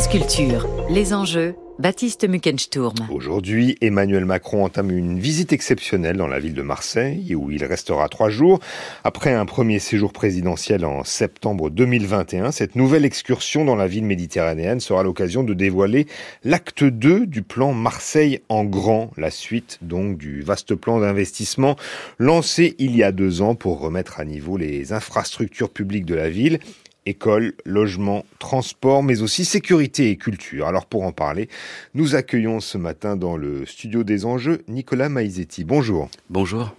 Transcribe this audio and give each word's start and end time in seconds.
France 0.00 0.38
les 0.88 1.12
enjeux, 1.12 1.54
Baptiste 1.78 2.26
Muckensturm. 2.26 2.94
Aujourd'hui, 3.10 3.76
Emmanuel 3.82 4.24
Macron 4.24 4.64
entame 4.64 4.90
une 4.90 5.18
visite 5.18 5.52
exceptionnelle 5.52 6.16
dans 6.16 6.26
la 6.26 6.38
ville 6.38 6.54
de 6.54 6.62
Marseille, 6.62 7.34
où 7.34 7.50
il 7.50 7.62
restera 7.64 8.08
trois 8.08 8.30
jours. 8.30 8.60
Après 9.04 9.34
un 9.34 9.44
premier 9.44 9.78
séjour 9.78 10.14
présidentiel 10.14 10.86
en 10.86 11.04
septembre 11.04 11.68
2021, 11.68 12.50
cette 12.50 12.76
nouvelle 12.76 13.04
excursion 13.04 13.66
dans 13.66 13.76
la 13.76 13.86
ville 13.86 14.04
méditerranéenne 14.04 14.80
sera 14.80 15.02
l'occasion 15.02 15.42
de 15.42 15.52
dévoiler 15.52 16.06
l'acte 16.44 16.82
2 16.82 17.26
du 17.26 17.42
plan 17.42 17.74
Marseille 17.74 18.40
en 18.48 18.64
grand, 18.64 19.10
la 19.18 19.30
suite 19.30 19.78
donc 19.82 20.16
du 20.16 20.40
vaste 20.40 20.74
plan 20.74 20.98
d'investissement 21.00 21.76
lancé 22.18 22.74
il 22.78 22.96
y 22.96 23.02
a 23.02 23.12
deux 23.12 23.42
ans 23.42 23.54
pour 23.54 23.80
remettre 23.80 24.18
à 24.18 24.24
niveau 24.24 24.56
les 24.56 24.94
infrastructures 24.94 25.70
publiques 25.70 26.06
de 26.06 26.14
la 26.14 26.30
ville 26.30 26.58
école, 27.06 27.54
logement, 27.64 28.24
transport, 28.38 29.02
mais 29.02 29.22
aussi 29.22 29.44
sécurité 29.44 30.10
et 30.10 30.16
culture. 30.16 30.66
Alors 30.66 30.86
pour 30.86 31.04
en 31.04 31.12
parler, 31.12 31.48
nous 31.94 32.14
accueillons 32.14 32.60
ce 32.60 32.78
matin 32.78 33.16
dans 33.16 33.36
le 33.36 33.66
studio 33.66 34.04
des 34.04 34.24
enjeux 34.24 34.62
Nicolas 34.68 35.08
Maizetti. 35.08 35.64
Bonjour. 35.64 36.08
Bonjour. 36.28 36.74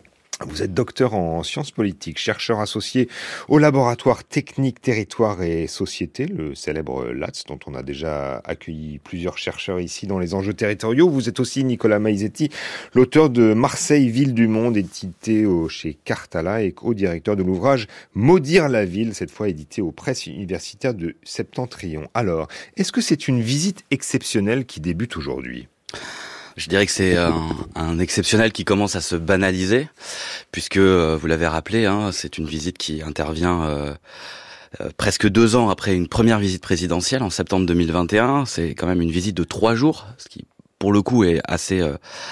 Vous 0.48 0.64
êtes 0.64 0.74
docteur 0.74 1.14
en 1.14 1.44
sciences 1.44 1.72
politiques, 1.72 2.18
chercheur 2.18 2.60
associé 2.60 3.08
au 3.48 3.60
laboratoire 3.60 4.24
technique 4.24 4.82
territoire 4.82 5.44
et 5.44 5.68
société, 5.68 6.26
le 6.26 6.56
célèbre 6.56 7.12
LATS, 7.12 7.44
dont 7.48 7.60
on 7.68 7.76
a 7.76 7.84
déjà 7.84 8.42
accueilli 8.46 9.00
plusieurs 9.00 9.38
chercheurs 9.38 9.80
ici 9.80 10.08
dans 10.08 10.18
les 10.18 10.34
enjeux 10.34 10.54
territoriaux. 10.54 11.10
Vous 11.10 11.30
êtes 11.30 11.40
aussi 11.40 11.64
Nicolas 11.64 12.00
Maizetti, 12.00 12.50
l'auteur 12.94 13.30
de 13.30 13.54
Marseille, 13.54 14.10
ville 14.10 14.34
du 14.34 14.48
monde, 14.48 14.78
édité 14.78 15.46
chez 15.70 15.94
Cartala 15.94 16.64
et 16.64 16.72
co-directeur 16.72 17.36
de 17.36 17.44
l'ouvrage 17.44 17.88
Maudire 18.16 18.68
la 18.68 18.86
ville, 18.86 19.14
cette 19.14 19.32
fois 19.32 19.48
édité 19.48 19.82
aux 19.82 19.92
presses 19.92 20.26
universitaires 20.26 20.94
de 20.94 21.16
Septentrion. 21.24 22.08
Alors, 22.14 22.48
est-ce 22.78 22.92
que 22.92 23.02
c'est 23.02 23.28
une 23.28 23.42
visite 23.42 23.84
exceptionnelle 23.92 24.66
qui 24.66 24.80
débute 24.80 25.18
aujourd'hui? 25.18 25.68
Je 26.58 26.70
dirais 26.70 26.86
que 26.86 26.92
c'est 26.92 27.18
un, 27.18 28.00
exceptionnel 28.00 28.52
qui 28.52 28.66
commence 28.66 28.96
à 28.96 29.02
se 29.02 29.16
banaliser, 29.16 29.88
puisque 30.52 30.78
euh, 30.78 31.18
vous 31.20 31.28
l'avez 31.28 31.48
rappelé, 31.48 31.86
hein, 31.86 32.12
c'est 32.12 32.38
une 32.38 32.46
visite 32.46 32.78
qui 32.78 33.02
intervient 33.02 33.64
euh, 33.64 33.94
euh, 34.82 34.90
presque 34.98 35.28
deux 35.28 35.56
ans 35.56 35.70
après 35.70 35.96
une 35.96 36.08
première 36.08 36.40
visite 36.40 36.62
présidentielle 36.62 37.24
en 37.24 37.30
septembre 37.30 37.66
2021. 37.66 38.46
C'est 38.46 38.70
quand 38.70 38.88
même 38.88 39.02
une 39.02 39.12
visite 39.12 39.36
de 39.36 39.44
trois 39.44 39.76
jours, 39.76 40.08
ce 40.18 40.30
qui 40.30 40.46
pour 40.80 40.92
le 40.92 41.04
coup 41.04 41.24
est 41.24 41.42
assez 41.44 41.88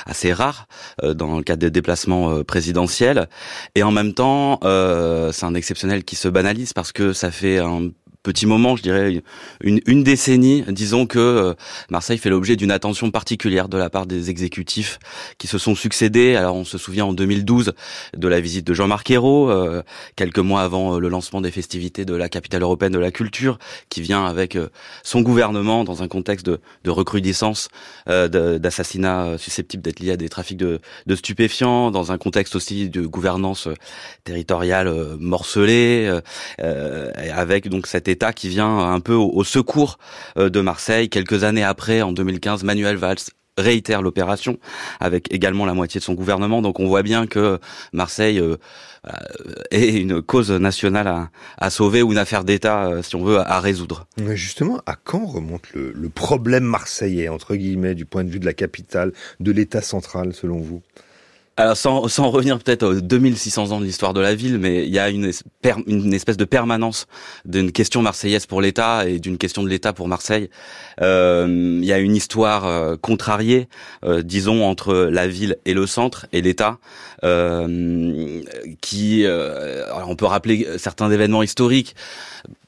assez 0.08 0.34
rare 0.34 0.68
dans 1.04 1.38
le 1.38 1.44
cadre 1.44 1.60
des 1.60 1.70
déplacements 1.70 2.44
présidentiels 2.44 3.30
et 3.76 3.84
en 3.84 3.92
même 3.92 4.16
temps 4.16 4.60
c'est 4.64 5.46
un 5.46 5.54
exceptionnel 5.54 6.04
qui 6.04 6.16
se 6.16 6.28
banalise 6.28 6.74
parce 6.74 6.92
que 6.92 7.14
ça 7.14 7.30
fait 7.30 7.60
un 7.60 7.90
petit 8.24 8.46
moment, 8.46 8.76
je 8.76 8.84
dirais 8.84 9.22
une, 9.62 9.80
une 9.86 10.04
décennie, 10.04 10.66
disons 10.68 11.06
que 11.06 11.20
euh, 11.20 11.54
Marseille 11.90 12.18
fait 12.18 12.30
l'objet 12.30 12.58
d'une 12.58 12.72
attention 12.72 13.12
particulière 13.12 13.70
de 13.70 13.78
la 13.78 13.90
part 13.90 14.06
des 14.06 14.30
exécutifs 14.30 15.00
qui 15.38 15.48
se 15.48 15.58
sont 15.58 15.74
succédés. 15.74 16.36
Alors 16.36 16.56
on 16.58 16.66
se 16.66 16.78
souvient 16.78 17.06
en 17.06 17.14
2012 17.14 17.74
de 18.18 18.28
la 18.28 18.42
visite 18.42 18.68
de 18.68 18.74
Jean-Marc 18.74 19.10
Ayrault, 19.10 19.50
euh, 19.50 19.84
quelques 20.18 20.40
mois 20.40 20.64
avant 20.64 20.96
euh, 20.96 21.00
le 21.00 21.08
lancement 21.08 21.40
des 21.40 21.52
festivités 21.52 22.04
de 22.04 22.14
la 22.14 22.28
capitale 22.28 22.62
européenne 22.62 22.92
de 22.92 23.00
la 23.00 23.12
culture, 23.12 23.58
qui 23.90 24.02
vient 24.02 24.26
avec 24.26 24.58
son 25.04 25.22
gouvernement 25.22 25.86
dans 25.86 26.04
un 26.04 26.08
contexte 26.08 26.46
de, 26.46 26.60
de 26.84 26.90
recrudescence 26.90 27.70
d'assassinats 28.08 29.38
susceptibles 29.38 29.84
d'être 29.84 30.00
liés 30.00 30.12
à 30.12 30.18
des 30.18 30.30
trafics 30.30 30.58
de, 30.58 30.80
de, 31.06 31.16
stupéfiants, 31.16 31.92
dans 31.92 32.12
un 32.12 32.18
contexte 32.18 32.56
aussi 32.56 32.90
de 32.90 33.06
gouvernance 33.06 33.68
territoriale 34.24 34.94
morcelée, 35.20 36.20
avec 36.60 37.70
donc 37.70 37.88
cette 37.88 38.09
État 38.10 38.34
qui 38.34 38.50
vient 38.50 38.80
un 38.80 39.00
peu 39.00 39.14
au, 39.14 39.44
secours 39.44 39.98
euh, 40.38 40.50
de 40.50 40.62
Marseille. 40.62 41.10
Quelques 41.10 41.44
années 41.44 41.64
après, 41.64 42.02
en 42.02 42.12
2015, 42.12 42.64
Manuel 42.64 42.98
Valls 42.98 43.18
réitère 43.58 44.02
l'opération 44.02 44.58
avec 45.00 45.34
également 45.34 45.66
la 45.66 45.74
moitié 45.74 46.00
de 46.00 46.04
son 46.04 46.14
gouvernement. 46.14 46.62
Donc 46.62 46.80
on 46.80 46.88
voit 46.88 47.04
bien 47.04 47.28
que 47.28 47.60
Marseille 47.94 48.40
euh, 48.40 48.58
est 49.72 49.90
une 49.90 50.22
cause 50.22 50.52
nationale 50.52 51.30
à, 51.58 51.70
sauver 51.70 52.02
ou 52.02 52.12
une 52.12 52.18
affaire 52.18 52.44
d'État, 52.44 52.88
euh, 52.88 53.02
si 53.02 53.16
on 53.16 53.24
veut, 53.24 53.40
à, 53.40 53.60
résoudre. 53.60 54.08
Mais 54.18 54.38
justement, 54.38 54.82
à 54.86 54.96
quand 54.96 55.26
remonte 55.26 55.72
le, 55.74 55.92
le 55.92 56.10
problème 56.10 56.64
marseillais, 56.64 57.30
entre 57.30 57.56
guillemets, 57.56 57.96
du 57.96 58.06
point 58.06 58.24
de 58.24 58.30
vue 58.30 58.40
de 58.40 58.46
la 58.46 58.54
capitale, 58.54 59.12
de 59.40 59.52
l'État 59.52 59.82
central, 59.82 60.34
selon 60.34 60.60
vous? 60.60 60.82
Alors 61.60 61.76
sans, 61.76 62.08
sans 62.08 62.30
revenir 62.30 62.58
peut-être 62.58 62.84
aux 62.84 63.02
2600 63.02 63.74
ans 63.74 63.82
de 63.82 63.86
l'histoire 63.86 64.14
de 64.14 64.22
la 64.22 64.34
ville, 64.34 64.58
mais 64.60 64.86
il 64.86 64.94
y 64.94 64.98
a 64.98 65.10
une, 65.10 65.26
espèce 65.26 66.38
de 66.38 66.46
permanence 66.46 67.06
d'une 67.44 67.74
question 67.74 68.02
marseillaise 68.02 68.46
pour 68.46 68.62
l'État 68.62 69.10
et 69.10 69.20
d'une 69.20 69.38
question 69.38 69.62
de 69.62 69.68
l'État 69.68 69.92
pour 69.92 70.08
Marseille. 70.08 70.50
Euh, 71.02 71.80
il 71.82 71.86
y 71.86 71.92
a 71.92 72.00
une 72.00 72.16
histoire 72.16 72.66
euh, 72.66 72.96
contrariée, 72.96 73.68
euh, 74.06 74.22
disons, 74.22 74.64
entre 74.64 74.96
la 74.96 75.28
ville 75.28 75.58
et 75.66 75.74
le 75.74 75.86
centre 75.86 76.28
et 76.32 76.42
l'État, 76.42 76.78
euh, 77.26 78.42
qui, 78.80 79.26
on 79.28 80.16
peut 80.16 80.26
rappeler 80.26 80.66
certains 80.78 81.12
événements 81.12 81.44
historiques 81.44 81.94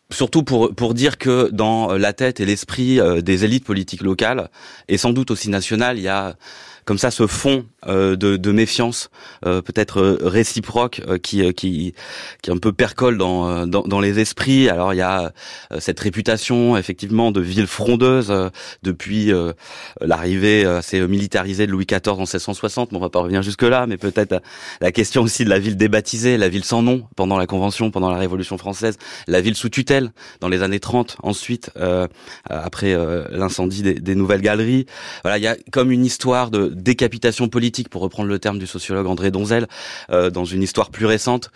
surtout 0.09 0.43
pour 0.43 0.75
pour 0.75 0.93
dire 0.93 1.17
que 1.17 1.49
dans 1.53 1.93
la 1.93 2.11
tête 2.11 2.41
et 2.41 2.45
l'esprit 2.45 2.99
des 3.23 3.45
élites 3.45 3.63
politiques 3.63 4.01
locales 4.01 4.49
et 4.89 4.97
sans 4.97 5.13
doute 5.13 5.31
aussi 5.31 5.49
nationales, 5.49 5.97
il 5.97 6.03
y 6.03 6.09
a 6.09 6.35
comme 6.85 6.97
ça 6.97 7.11
ce 7.11 7.27
fond 7.27 7.65
euh, 7.87 8.15
de, 8.15 8.37
de, 8.37 8.51
méfiance 8.51 9.09
euh, 9.45 9.63
peut-être 9.63 9.99
euh, 9.99 10.19
réciproque 10.21 11.01
qui, 11.23 11.51
qui 11.53 11.95
qui 12.43 12.51
un 12.51 12.57
peu 12.57 12.73
percole 12.73 13.17
dans, 13.17 13.65
dans, 13.65 13.81
dans 13.81 13.99
les 13.99 14.19
esprits. 14.19 14.69
Alors 14.69 14.93
il 14.93 14.97
y 14.97 15.01
a 15.01 15.31
cette 15.79 15.99
réputation 15.99 16.77
effectivement 16.77 17.31
de 17.31 17.41
ville 17.41 17.67
frondeuse 17.67 18.33
depuis 18.83 19.31
l'arrivée 19.99 20.65
assez 20.65 21.05
militarisée 21.07 21.65
de 21.65 21.71
Louis 21.71 21.85
XIV 21.85 22.13
en 22.13 22.17
1660. 22.17 22.91
Mais 22.91 22.97
on 22.97 23.01
va 23.01 23.09
pas 23.09 23.19
revenir 23.19 23.41
jusque 23.41 23.63
là, 23.63 23.87
mais 23.87 23.97
peut-être 23.97 24.41
la 24.79 24.91
question 24.91 25.23
aussi 25.23 25.43
de 25.43 25.49
la 25.49 25.59
ville 25.59 25.77
débaptisée, 25.77 26.37
la 26.37 26.49
ville 26.49 26.63
sans 26.63 26.81
nom 26.81 27.07
pendant 27.15 27.37
la 27.37 27.47
Convention, 27.47 27.91
pendant 27.91 28.11
la 28.11 28.17
Révolution 28.17 28.57
française, 28.57 28.97
la 29.27 29.41
ville 29.41 29.55
sous 29.55 29.69
tutelle 29.69 30.11
dans 30.39 30.49
les 30.49 30.61
années 30.63 30.79
30 30.79 31.17
ensuite 31.23 31.71
après 32.49 32.95
l'incendie 33.31 33.81
des, 33.81 33.95
des 33.95 34.15
nouvelles 34.15 34.41
galeries. 34.41 34.85
Voilà, 35.23 35.37
il 35.37 35.43
y 35.43 35.47
a 35.47 35.55
comme 35.71 35.91
une 35.91 36.05
histoire 36.05 36.51
de 36.51 36.70
décapitation 36.71 37.49
politique, 37.49 37.89
pour 37.89 38.01
reprendre 38.01 38.29
le 38.29 38.39
terme 38.39 38.59
du 38.59 38.67
sociologue 38.67 39.07
André 39.07 39.31
Donzel, 39.31 39.67
euh, 40.09 40.29
dans 40.29 40.45
une 40.45 40.63
histoire 40.63 40.89
plus 40.89 41.05
récente. 41.05 41.51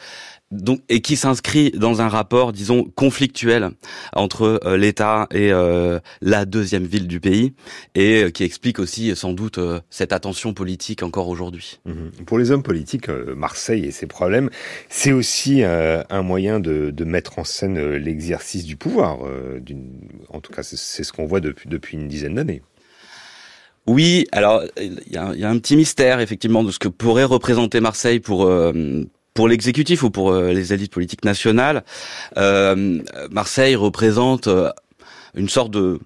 Donc, 0.51 0.81
et 0.89 1.01
qui 1.01 1.15
s'inscrit 1.15 1.71
dans 1.71 2.01
un 2.01 2.07
rapport, 2.07 2.53
disons, 2.53 2.83
conflictuel 2.95 3.71
entre 4.13 4.59
euh, 4.63 4.77
l'État 4.77 5.27
et 5.31 5.51
euh, 5.51 5.99
la 6.21 6.45
deuxième 6.45 6.85
ville 6.85 7.07
du 7.07 7.19
pays, 7.19 7.53
et 7.95 8.31
qui 8.31 8.43
explique 8.43 8.77
aussi 8.77 9.15
sans 9.15 9.33
doute 9.33 9.59
cette 9.89 10.13
attention 10.13 10.53
politique 10.53 11.01
encore 11.01 11.29
aujourd'hui. 11.29 11.79
Mhm. 11.85 12.11
Pour 12.27 12.37
les 12.37 12.51
hommes 12.51 12.61
politiques, 12.61 13.09
Marseille 13.09 13.85
et 13.85 13.91
ses 13.91 14.05
problèmes, 14.05 14.51
c'est 14.87 15.11
aussi 15.11 15.63
un 15.63 16.21
moyen 16.21 16.59
de, 16.59 16.91
de, 16.91 17.05
mettre 17.05 17.39
en 17.39 17.43
scène 17.43 17.95
l'exercice 17.95 18.65
du 18.65 18.77
pouvoir. 18.77 19.19
en 20.29 20.41
tout 20.41 20.53
cas, 20.53 20.61
c'est 20.61 21.03
ce 21.03 21.11
qu'on 21.11 21.25
voit 21.25 21.39
depuis, 21.39 21.67
depuis 21.67 21.97
une 21.97 22.07
dizaine 22.07 22.35
d'années. 22.35 22.61
Oui, 23.87 24.25
alors 24.31 24.63
il 24.81 24.99
y 25.11 25.17
a, 25.17 25.33
y 25.35 25.43
a, 25.43 25.49
un 25.49 25.59
petit 25.59 25.75
mystère 25.75 26.19
effectivement 26.19 26.63
de 26.63 26.71
ce 26.71 26.79
que 26.79 26.87
pourrait 26.87 27.23
représenter 27.23 27.79
Marseille 27.79 28.19
pour 28.19 28.45
euh, 28.45 29.05
pour 29.35 29.47
l'exécutif 29.47 30.01
ou 30.01 30.09
pour 30.09 30.31
euh, 30.31 30.51
les 30.51 30.73
élites 30.73 30.91
politiques 30.91 31.23
nationales. 31.23 31.83
Euh, 32.37 32.99
Marseille 33.29 33.75
représente 33.75 34.47
euh, 34.47 34.71
une 35.35 35.49
sorte 35.49 35.69
de 35.69 35.99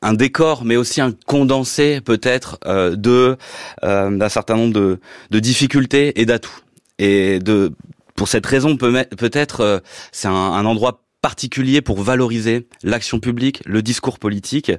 un 0.00 0.12
décor, 0.14 0.64
mais 0.64 0.76
aussi 0.76 1.00
un 1.00 1.10
condensé 1.26 2.00
peut-être 2.00 2.60
de 2.64 3.36
d'un 3.82 4.28
certain 4.28 4.54
nombre 4.54 4.72
de, 4.72 5.00
de 5.32 5.40
difficultés 5.40 6.20
et 6.20 6.24
d'atouts. 6.24 6.60
Et 7.00 7.40
de 7.40 7.72
pour 8.14 8.28
cette 8.28 8.46
raison, 8.46 8.76
peut-être, 8.76 9.82
c'est 10.12 10.28
un, 10.28 10.32
un 10.32 10.64
endroit 10.66 11.02
particulier 11.28 11.82
pour 11.82 12.00
valoriser 12.00 12.66
l'action 12.82 13.20
publique, 13.20 13.60
le 13.66 13.82
discours 13.82 14.18
politique. 14.18 14.72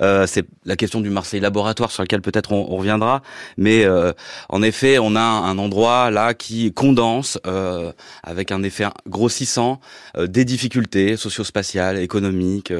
Euh, 0.00 0.28
c'est 0.28 0.46
la 0.64 0.76
question 0.76 1.00
du 1.00 1.10
Marseille 1.10 1.40
laboratoire 1.40 1.90
sur 1.90 2.04
laquelle 2.04 2.20
peut-être 2.22 2.52
on, 2.52 2.76
reviendra, 2.76 3.20
mais 3.56 3.84
euh, 3.84 4.12
en 4.48 4.62
effet, 4.62 5.00
on 5.00 5.16
a 5.16 5.20
un 5.20 5.58
endroit 5.58 6.12
là 6.12 6.34
qui 6.34 6.72
condense 6.72 7.40
euh, 7.48 7.90
avec 8.22 8.52
un 8.52 8.62
effet 8.62 8.86
grossissant 9.08 9.80
euh, 10.16 10.28
des 10.28 10.44
difficultés 10.44 11.16
socio-spatiales, 11.16 11.98
économiques, 11.98 12.72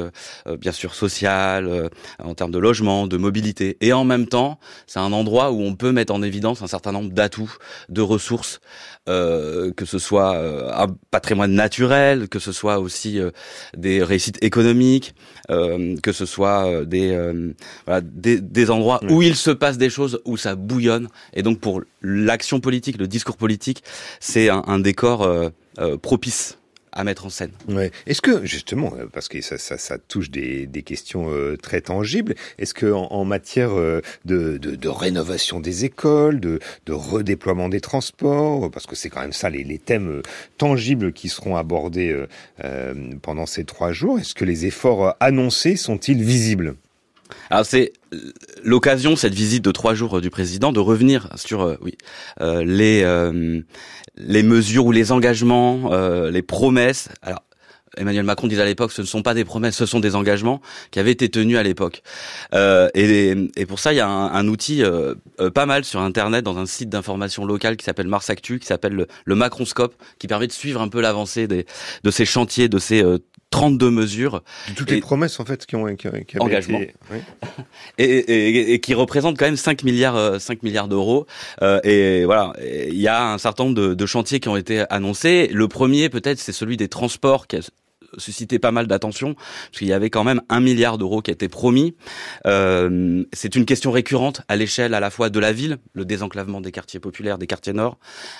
bien 0.57 0.71
sûr 0.71 0.95
sociales, 0.95 1.89
en 2.23 2.33
termes 2.35 2.51
de 2.51 2.59
logement, 2.59 3.05
de 3.05 3.17
mobilité, 3.17 3.75
et 3.81 3.91
en 3.91 4.05
même 4.05 4.27
temps, 4.27 4.59
c'est 4.87 4.99
un 4.99 5.11
endroit 5.11 5.51
où 5.51 5.61
on 5.61 5.75
peut 5.75 5.91
mettre 5.91 6.13
en 6.13 6.21
évidence 6.21 6.61
un 6.61 6.67
certain 6.67 6.93
nombre 6.93 7.11
d'atouts, 7.11 7.57
de 7.89 8.01
ressources, 8.01 8.61
que 9.07 9.85
ce 9.85 9.99
soit 9.99 10.37
un 10.37 10.87
patrimoine 11.09 11.53
naturel, 11.53 12.29
que 12.29 12.37
ce 12.37 12.51
soit 12.51 12.79
aussi 12.79 13.08
euh, 13.17 13.31
des 13.75 14.03
réussites 14.03 14.43
économiques, 14.43 15.15
euh, 15.49 15.95
que 16.01 16.11
ce 16.11 16.25
soit 16.25 16.67
euh, 16.67 16.85
des, 16.85 17.17
voilà, 17.85 18.01
des, 18.01 18.39
des 18.39 18.69
endroits 18.69 19.01
où 19.09 19.21
il 19.21 19.35
se 19.35 19.51
passe 19.51 19.77
des 19.77 19.89
choses, 19.89 20.21
où 20.25 20.37
ça 20.37 20.55
bouillonne. 20.55 21.07
Et 21.33 21.43
donc 21.43 21.59
pour 21.59 21.81
l'action 22.01 22.59
politique, 22.59 22.97
le 22.97 23.07
discours 23.07 23.37
politique, 23.37 23.83
c'est 24.19 24.49
un, 24.49 24.63
un, 24.67 24.79
décor 24.79 25.27
propice 26.01 26.58
à 26.91 27.03
mettre 27.03 27.25
en 27.25 27.29
scène. 27.29 27.51
Ouais. 27.67 27.91
Est-ce 28.05 28.21
que 28.21 28.45
justement, 28.45 28.93
euh, 28.97 29.05
parce 29.11 29.27
que 29.27 29.41
ça, 29.41 29.57
ça, 29.57 29.77
ça 29.77 29.97
touche 29.97 30.29
des, 30.29 30.65
des 30.65 30.81
questions 30.81 31.29
euh, 31.29 31.57
très 31.57 31.81
tangibles, 31.81 32.35
est-ce 32.57 32.73
que 32.73 32.91
en, 32.91 33.07
en 33.11 33.25
matière 33.25 33.71
euh, 33.77 34.01
de, 34.25 34.57
de, 34.57 34.75
de, 34.75 34.89
rénovation 34.89 35.59
des 35.59 35.85
écoles, 35.85 36.39
de, 36.39 36.59
de 36.85 36.93
redéploiement 36.93 37.69
des 37.69 37.81
transports, 37.81 38.69
parce 38.71 38.85
que 38.85 38.95
c'est 38.95 39.09
quand 39.09 39.21
même 39.21 39.33
ça 39.33 39.49
les, 39.49 39.63
les, 39.63 39.79
thèmes 39.79 40.21
tangibles 40.57 41.13
qui 41.13 41.29
seront 41.29 41.55
abordés 41.55 42.25
euh, 42.63 42.93
pendant 43.21 43.45
ces 43.45 43.63
trois 43.63 43.91
jours, 43.91 44.19
est-ce 44.19 44.35
que 44.35 44.45
les 44.45 44.65
efforts 44.65 45.15
annoncés 45.19 45.75
sont-ils 45.75 46.21
visibles? 46.21 46.75
Alors 47.49 47.65
c'est 47.65 47.93
l'occasion, 48.63 49.15
cette 49.15 49.33
visite 49.33 49.63
de 49.63 49.71
trois 49.71 49.93
jours 49.93 50.21
du 50.21 50.29
président, 50.29 50.71
de 50.71 50.79
revenir 50.79 51.29
sur 51.35 51.61
euh, 51.61 51.75
oui 51.81 51.95
euh, 52.41 52.63
les 52.63 53.03
euh, 53.03 53.61
les 54.15 54.43
mesures 54.43 54.85
ou 54.85 54.91
les 54.91 55.11
engagements, 55.11 55.91
les 56.29 56.41
promesses. 56.41 57.09
Alors 57.21 57.43
Emmanuel 57.97 58.23
Macron 58.23 58.47
disait 58.47 58.61
à 58.61 58.65
l'époque, 58.65 58.91
ce 58.91 59.01
ne 59.01 59.07
sont 59.07 59.21
pas 59.21 59.33
des 59.33 59.45
promesses, 59.45 59.75
ce 59.75 59.85
sont 59.85 59.99
des 59.99 60.15
engagements 60.15 60.61
qui 60.91 60.99
avaient 60.99 61.11
été 61.11 61.29
tenus 61.29 61.57
à 61.57 61.63
l'époque. 61.63 62.01
Euh, 62.53 62.89
et, 62.93 63.35
et, 63.55 63.65
pour 63.65 63.79
ça, 63.79 63.93
il 63.93 63.97
y 63.97 63.99
a 63.99 64.07
un, 64.07 64.31
un 64.33 64.47
outil 64.47 64.83
euh, 64.83 65.15
pas 65.53 65.65
mal 65.65 65.83
sur 65.85 65.99
Internet, 65.99 66.43
dans 66.43 66.57
un 66.57 66.65
site 66.65 66.89
d'information 66.89 67.45
locale 67.45 67.77
qui 67.77 67.85
s'appelle 67.85 68.07
Mars 68.07 68.29
Actu, 68.29 68.59
qui 68.59 68.67
s'appelle 68.67 68.93
le, 68.93 69.07
le, 69.25 69.35
Macronscope, 69.35 69.95
qui 70.19 70.27
permet 70.27 70.47
de 70.47 70.51
suivre 70.51 70.81
un 70.81 70.87
peu 70.87 71.01
l'avancée 71.01 71.47
de 71.47 71.65
ces 72.11 72.25
chantiers, 72.25 72.69
de 72.69 72.79
ces 72.79 73.03
euh, 73.03 73.17
32 73.51 73.89
mesures. 73.89 74.43
De 74.69 74.73
toutes 74.73 74.91
et, 74.91 74.95
les 74.95 75.01
promesses 75.01 75.39
en 75.39 75.45
fait 75.45 75.65
qui 75.65 75.75
ont 75.75 75.85
qui, 75.95 76.07
qui 76.27 76.39
engagement 76.39 76.79
été, 76.79 76.93
oui. 77.11 77.17
et, 77.97 78.03
et, 78.03 78.73
et, 78.73 78.79
qui 78.79 78.93
représentent 78.93 79.37
quand 79.37 79.45
même 79.45 79.57
5 79.57 79.83
milliards 79.83 80.39
5 80.39 80.63
milliards 80.63 80.87
d'euros 80.87 81.25
euh, 81.61 81.79
et 81.83 82.25
voilà 82.25 82.53
il 82.61 82.99
y 82.99 83.07
a 83.07 83.31
un 83.31 83.37
certain 83.37 83.65
nombre 83.65 83.75
de, 83.75 83.93
de, 83.93 84.05
chantiers 84.05 84.39
qui 84.39 84.49
ont 84.49 84.55
été 84.55 84.85
annoncés 84.89 85.49
le 85.51 85.67
premier 85.67 86.09
peut-être 86.09 86.39
c'est 86.39 86.51
celui 86.51 86.77
des 86.77 86.87
transports 86.87 87.47
qui 87.47 87.57
a 87.57 87.59
suscité 88.17 88.59
pas 88.59 88.71
mal 88.71 88.87
d'attention 88.87 89.33
parce 89.33 89.79
qu'il 89.79 89.87
y 89.87 89.93
avait 89.93 90.09
quand 90.09 90.23
même 90.23 90.41
un 90.49 90.59
milliard 90.59 90.97
d'euros 90.97 91.21
qui 91.21 91.31
a 91.31 91.33
été 91.33 91.47
promis. 91.47 91.95
Euh, 92.45 93.23
c'est 93.33 93.55
une 93.55 93.65
question 93.65 93.91
récurrente 93.91 94.41
à 94.47 94.55
l'échelle 94.55 94.93
à 94.93 94.99
la 94.99 95.09
fois 95.09 95.29
de 95.29 95.39
la 95.39 95.51
ville, 95.51 95.77
le 95.93 96.05
désenclavement 96.05 96.61
des 96.61 96.71
quartiers 96.71 96.99
populaires, 96.99 97.37
des 97.37 97.47
quartiers 97.47 97.73
nord, 97.73 97.97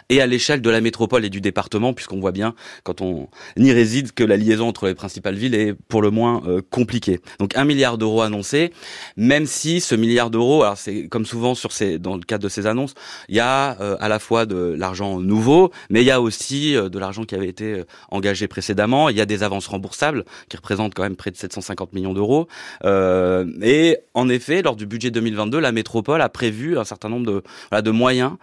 et 0.09 0.21
à 0.21 0.27
l'échelle 0.27 0.61
de 0.61 0.69
la 0.69 0.81
métropole 0.81 1.25
et 1.25 1.29
du 1.29 1.41
département, 1.41 1.93
puisqu'on 1.93 2.19
voit 2.19 2.31
bien 2.31 2.55
quand 2.83 3.01
on 3.01 3.27
y 3.57 3.71
réside 3.71 4.11
que 4.13 4.23
la 4.23 4.37
liaison 4.37 4.67
entre 4.67 4.87
les 4.87 4.95
principales 4.95 5.35
villes 5.35 5.55
est 5.55 5.73
pour 5.73 6.01
le 6.01 6.11
moins 6.11 6.41
euh, 6.47 6.61
compliquée. 6.69 7.19
Donc 7.39 7.55
un 7.55 7.65
milliard 7.65 7.97
d'euros 7.97 8.21
annoncé, 8.21 8.71
même 9.17 9.45
si 9.45 9.81
ce 9.81 9.95
milliard 9.95 10.29
d'euros, 10.29 10.63
alors 10.63 10.77
c'est 10.77 11.07
comme 11.07 11.25
souvent 11.25 11.55
sur 11.55 11.71
ces, 11.71 11.99
dans 11.99 12.15
le 12.15 12.21
cadre 12.21 12.43
de 12.43 12.49
ces 12.49 12.65
annonces, 12.65 12.93
il 13.27 13.35
y 13.35 13.39
a 13.39 13.79
euh, 13.81 13.97
à 13.99 14.09
la 14.09 14.19
fois 14.19 14.45
de 14.45 14.75
l'argent 14.77 15.19
nouveau, 15.19 15.71
mais 15.89 16.01
il 16.01 16.05
y 16.05 16.11
a 16.11 16.21
aussi 16.21 16.75
euh, 16.75 16.89
de 16.89 16.99
l'argent 16.99 17.23
qui 17.23 17.35
avait 17.35 17.47
été 17.47 17.83
engagé 18.09 18.47
précédemment. 18.47 19.09
Il 19.09 19.17
y 19.17 19.21
a 19.21 19.25
des 19.25 19.43
remboursables 19.67 20.25
qui 20.49 20.57
représentent 20.57 20.93
quand 20.93 21.03
même 21.03 21.15
près 21.15 21.31
de 21.31 21.37
750 21.37 21.93
millions 21.93 22.13
d'euros. 22.13 22.47
Euh, 22.85 23.45
et 23.61 23.97
en 24.13 24.29
effet, 24.29 24.61
lors 24.61 24.75
du 24.75 24.85
budget 24.85 25.11
2022, 25.11 25.59
la 25.59 25.71
métropole 25.71 26.21
a 26.21 26.29
prévu 26.29 26.77
un 26.77 26.83
certain 26.83 27.09
nombre 27.09 27.25
de, 27.25 27.43
voilà, 27.71 27.81
de 27.81 27.91
moyens 27.91 28.33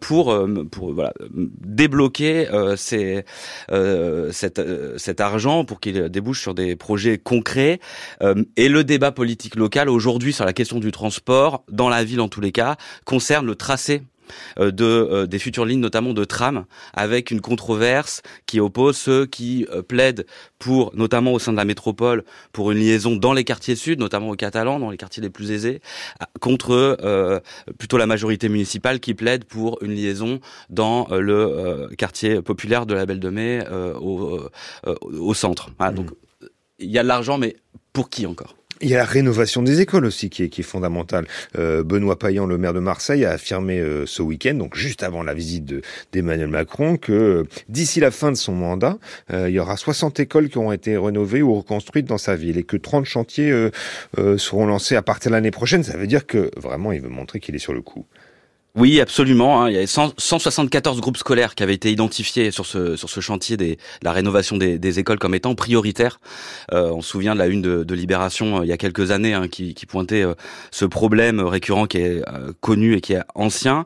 pour, 0.00 0.36
pour 0.70 0.92
voilà, 0.92 1.12
débloquer 1.32 2.48
euh, 2.50 2.76
ces, 2.76 3.24
euh, 3.70 4.30
cet, 4.32 4.58
euh, 4.58 4.96
cet 4.98 5.20
argent 5.20 5.64
pour 5.64 5.80
qu'il 5.80 6.08
débouche 6.08 6.40
sur 6.40 6.54
des 6.54 6.76
projets 6.76 7.18
concrets. 7.18 7.80
et 8.56 8.68
le 8.68 8.84
débat 8.84 9.12
politique 9.12 9.56
local 9.56 9.88
aujourd'hui 9.88 10.32
sur 10.32 10.44
la 10.44 10.52
question 10.52 10.78
du 10.78 10.92
transport, 10.92 11.64
dans 11.70 11.88
la 11.88 12.04
ville 12.04 12.20
en 12.20 12.28
tous 12.28 12.40
les 12.40 12.52
cas, 12.52 12.76
concerne 13.04 13.46
le 13.46 13.54
tracé 13.54 14.02
euh, 14.02 14.11
de 14.58 14.84
euh, 14.84 15.26
des 15.26 15.38
futures 15.38 15.64
lignes, 15.64 15.80
notamment 15.80 16.12
de 16.12 16.24
tram, 16.24 16.64
avec 16.94 17.30
une 17.30 17.40
controverse 17.40 18.22
qui 18.46 18.60
oppose 18.60 18.96
ceux 18.96 19.26
qui 19.26 19.66
euh, 19.72 19.82
plaident 19.82 20.26
pour, 20.58 20.92
notamment 20.94 21.32
au 21.32 21.38
sein 21.38 21.52
de 21.52 21.56
la 21.56 21.64
métropole, 21.64 22.24
pour 22.52 22.70
une 22.70 22.78
liaison 22.78 23.16
dans 23.16 23.32
les 23.32 23.44
quartiers 23.44 23.76
sud, 23.76 23.98
notamment 23.98 24.30
aux 24.30 24.36
Catalans, 24.36 24.78
dans 24.78 24.90
les 24.90 24.96
quartiers 24.96 25.22
les 25.22 25.30
plus 25.30 25.50
aisés, 25.50 25.80
contre 26.40 26.96
euh, 27.02 27.40
plutôt 27.78 27.98
la 27.98 28.06
majorité 28.06 28.48
municipale 28.48 29.00
qui 29.00 29.14
plaide 29.14 29.44
pour 29.44 29.82
une 29.82 29.92
liaison 29.92 30.40
dans 30.70 31.08
le 31.10 31.34
euh, 31.34 31.88
quartier 31.96 32.42
populaire 32.42 32.86
de 32.86 32.94
la 32.94 33.06
Belle 33.06 33.20
de 33.20 33.28
Mai 33.28 33.64
euh, 33.70 33.94
au, 33.94 34.48
au, 34.84 35.34
centre. 35.34 35.70
Voilà, 35.78 35.92
mmh. 35.92 35.96
Donc 35.96 36.10
il 36.78 36.90
y 36.90 36.98
a 36.98 37.02
de 37.02 37.08
l'argent, 37.08 37.38
mais 37.38 37.56
pour 37.92 38.08
qui 38.08 38.26
encore? 38.26 38.54
Il 38.82 38.88
y 38.88 38.94
a 38.94 38.98
la 38.98 39.04
rénovation 39.04 39.62
des 39.62 39.80
écoles 39.80 40.04
aussi 40.04 40.28
qui 40.28 40.42
est, 40.44 40.48
qui 40.48 40.60
est 40.60 40.64
fondamentale. 40.64 41.26
Euh, 41.58 41.82
Benoît 41.82 42.18
Payan, 42.18 42.46
le 42.46 42.58
maire 42.58 42.74
de 42.74 42.80
Marseille, 42.80 43.24
a 43.24 43.30
affirmé 43.30 43.78
euh, 43.78 44.06
ce 44.06 44.22
week-end, 44.22 44.54
donc 44.54 44.76
juste 44.76 45.02
avant 45.02 45.22
la 45.22 45.34
visite 45.34 45.72
d'Emmanuel 46.12 46.48
Macron, 46.48 46.96
que 46.96 47.12
euh, 47.12 47.44
d'ici 47.68 48.00
la 48.00 48.10
fin 48.10 48.30
de 48.30 48.36
son 48.36 48.52
mandat, 48.52 48.98
euh, 49.32 49.48
il 49.48 49.54
y 49.54 49.58
aura 49.58 49.76
60 49.76 50.20
écoles 50.20 50.48
qui 50.48 50.58
auront 50.58 50.72
été 50.72 50.96
rénovées 50.96 51.42
ou 51.42 51.54
reconstruites 51.54 52.06
dans 52.06 52.18
sa 52.18 52.34
ville 52.36 52.58
et 52.58 52.64
que 52.64 52.76
30 52.76 53.04
chantiers 53.04 53.50
euh, 53.50 54.38
seront 54.38 54.66
lancés 54.66 54.96
à 54.96 55.02
partir 55.02 55.30
de 55.30 55.36
l'année 55.36 55.50
prochaine. 55.50 55.82
Ça 55.82 55.96
veut 55.96 56.06
dire 56.06 56.26
que 56.26 56.50
vraiment, 56.56 56.92
il 56.92 57.00
veut 57.00 57.08
montrer 57.08 57.40
qu'il 57.40 57.54
est 57.54 57.58
sur 57.58 57.72
le 57.72 57.82
coup. 57.82 58.06
Oui, 58.74 59.02
absolument. 59.02 59.60
Hein. 59.60 59.68
Il 59.68 59.74
y 59.74 59.76
avait 59.76 59.86
100, 59.86 60.14
174 60.16 61.02
groupes 61.02 61.18
scolaires 61.18 61.54
qui 61.54 61.62
avaient 61.62 61.74
été 61.74 61.92
identifiés 61.92 62.50
sur 62.50 62.64
ce 62.64 62.96
sur 62.96 63.10
ce 63.10 63.20
chantier 63.20 63.58
des 63.58 63.76
la 64.00 64.12
rénovation 64.12 64.56
des, 64.56 64.78
des 64.78 64.98
écoles 64.98 65.18
comme 65.18 65.34
étant 65.34 65.54
prioritaire. 65.54 66.20
Euh, 66.72 66.90
on 66.90 67.02
se 67.02 67.10
souvient 67.10 67.34
de 67.34 67.38
la 67.38 67.48
une 67.48 67.60
de, 67.60 67.84
de 67.84 67.94
Libération 67.94 68.60
euh, 68.60 68.64
il 68.64 68.68
y 68.68 68.72
a 68.72 68.78
quelques 68.78 69.10
années 69.10 69.34
hein, 69.34 69.48
qui, 69.48 69.74
qui, 69.74 69.84
pointait 69.84 70.22
euh, 70.22 70.32
ce 70.70 70.86
problème 70.86 71.40
récurrent 71.40 71.84
qui 71.86 71.98
est 71.98 72.26
euh, 72.26 72.54
connu 72.62 72.94
et 72.96 73.02
qui 73.02 73.12
est 73.12 73.20
ancien. 73.34 73.84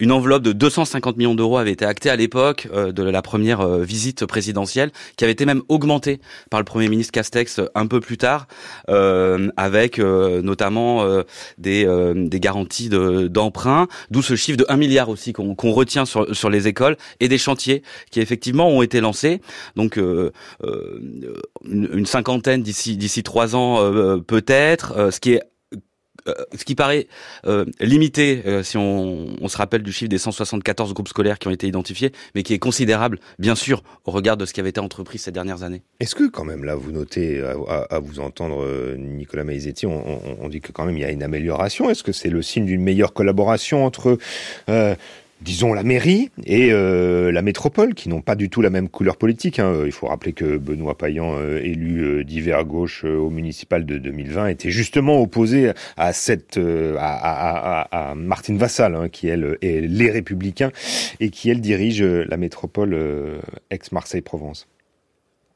Une 0.00 0.10
enveloppe 0.10 0.44
de 0.44 0.52
250 0.52 1.18
millions 1.18 1.34
d'euros 1.34 1.58
avait 1.58 1.72
été 1.72 1.84
actée 1.84 2.08
à 2.08 2.16
l'époque 2.16 2.68
de 2.72 3.02
la 3.02 3.20
première 3.20 3.66
visite 3.78 4.24
présidentielle, 4.24 4.90
qui 5.16 5.24
avait 5.24 5.32
été 5.32 5.44
même 5.44 5.62
augmentée 5.68 6.20
par 6.50 6.58
le 6.58 6.64
premier 6.64 6.88
ministre 6.88 7.12
Castex 7.12 7.60
un 7.74 7.86
peu 7.86 8.00
plus 8.00 8.16
tard, 8.16 8.48
avec 8.88 9.98
notamment 9.98 11.06
des 11.58 11.86
des 12.14 12.40
garanties 12.40 12.88
d'emprunt. 12.88 13.86
De, 14.10 14.21
ce 14.22 14.36
chiffre 14.36 14.56
de 14.56 14.66
1 14.68 14.76
milliard 14.76 15.08
aussi 15.08 15.32
qu'on 15.32 15.54
qu 15.54 15.68
retient 15.68 16.04
sur, 16.04 16.50
les 16.50 16.68
écoles 16.68 16.96
et 17.20 17.28
des 17.28 17.38
chantiers 17.38 17.82
qui 18.10 18.20
effectivement 18.20 18.68
ont 18.68 18.82
été 18.82 19.00
lancés. 19.00 19.40
Donc 19.76 19.98
euh, 19.98 20.32
euh, 20.64 21.00
une, 21.64 22.06
cinquantaine 22.06 22.62
d'ici 22.62 22.96
d'ici 22.96 23.22
trois 23.22 23.54
ans 23.56 23.78
euh, 23.80 24.18
peut-être. 24.18 25.10
Ce 25.12 25.20
qui 25.20 25.32
est 25.34 25.42
euh, 26.28 26.34
ce 26.56 26.64
qui 26.64 26.74
paraît 26.74 27.08
euh, 27.46 27.64
limité 27.80 28.42
euh, 28.46 28.62
si 28.62 28.76
on, 28.76 29.48
se 29.48 29.56
rappelle 29.56 29.82
du 29.82 29.92
chiffre 29.92 30.08
des 30.08 30.18
174 30.18 30.94
groupes 30.94 31.08
scolaires 31.08 31.38
qui 31.38 31.48
ont 31.48 31.50
été 31.50 31.66
identifiés, 31.66 32.12
mais 32.34 32.42
qui 32.42 32.54
est 32.54 32.58
considérable, 32.58 33.18
bien 33.38 33.54
sûr, 33.54 33.82
au 34.04 34.10
regard 34.10 34.36
de 34.36 34.46
ce 34.46 34.52
qui 34.52 34.60
avait 34.60 34.70
été 34.70 34.80
entrepris 34.80 35.18
ces 35.18 35.32
dernières 35.32 35.62
années. 35.62 35.82
Est-ce 36.00 36.14
que 36.14 36.28
quand 36.28 36.44
même 36.44 36.64
là, 36.64 36.74
vous 36.74 36.92
notez, 36.92 37.42
à, 37.68 37.98
vous 37.98 38.20
entendre, 38.20 38.66
Nicolas 38.96 39.44
Maizetti, 39.44 39.86
on, 39.86 40.42
on, 40.42 40.48
dit 40.48 40.60
que 40.60 40.72
quand 40.72 40.84
même 40.84 40.96
il 40.96 41.00
y 41.00 41.04
a 41.04 41.10
une 41.10 41.22
amélioration. 41.22 41.90
Est-ce 41.90 42.02
que 42.02 42.12
c'est 42.12 42.30
le 42.30 42.40
signe 42.40 42.64
d'une 42.64 42.82
meilleure 42.82 43.12
collaboration 43.12 43.84
entre 43.84 44.18
disons 45.42 45.72
la 45.72 45.82
mairie 45.82 46.30
et 46.44 46.72
euh, 46.72 47.32
la 47.32 47.42
métropole 47.42 47.94
qui 47.94 48.08
n'ont 48.08 48.20
pas 48.20 48.34
du 48.34 48.48
tout 48.48 48.62
la 48.62 48.70
même 48.70 48.88
couleur 48.88 49.16
politique. 49.16 49.58
Hein. 49.58 49.82
Il 49.84 49.92
faut 49.92 50.06
rappeler 50.06 50.32
que 50.32 50.56
Benoît 50.56 50.96
Payan, 50.96 51.34
euh, 51.36 51.58
élu 51.58 52.00
euh, 52.00 52.24
d'hiver 52.24 52.64
gauche 52.64 53.04
euh, 53.04 53.16
au 53.16 53.30
municipal 53.30 53.84
de 53.84 53.98
2020, 53.98 54.48
était 54.48 54.70
justement 54.70 55.20
opposé 55.20 55.72
à 55.96 56.12
cette 56.12 56.58
à, 56.98 58.14
Martine 58.16 58.58
Vassal, 58.58 58.94
hein, 58.94 59.08
qui 59.08 59.28
elle 59.28 59.58
est 59.62 59.80
les 59.80 60.10
Républicains 60.10 60.70
et 61.20 61.30
qui 61.30 61.50
elle 61.50 61.60
dirige 61.60 62.02
la 62.02 62.36
métropole 62.36 62.96
ex-Marseille-Provence. 63.70 64.68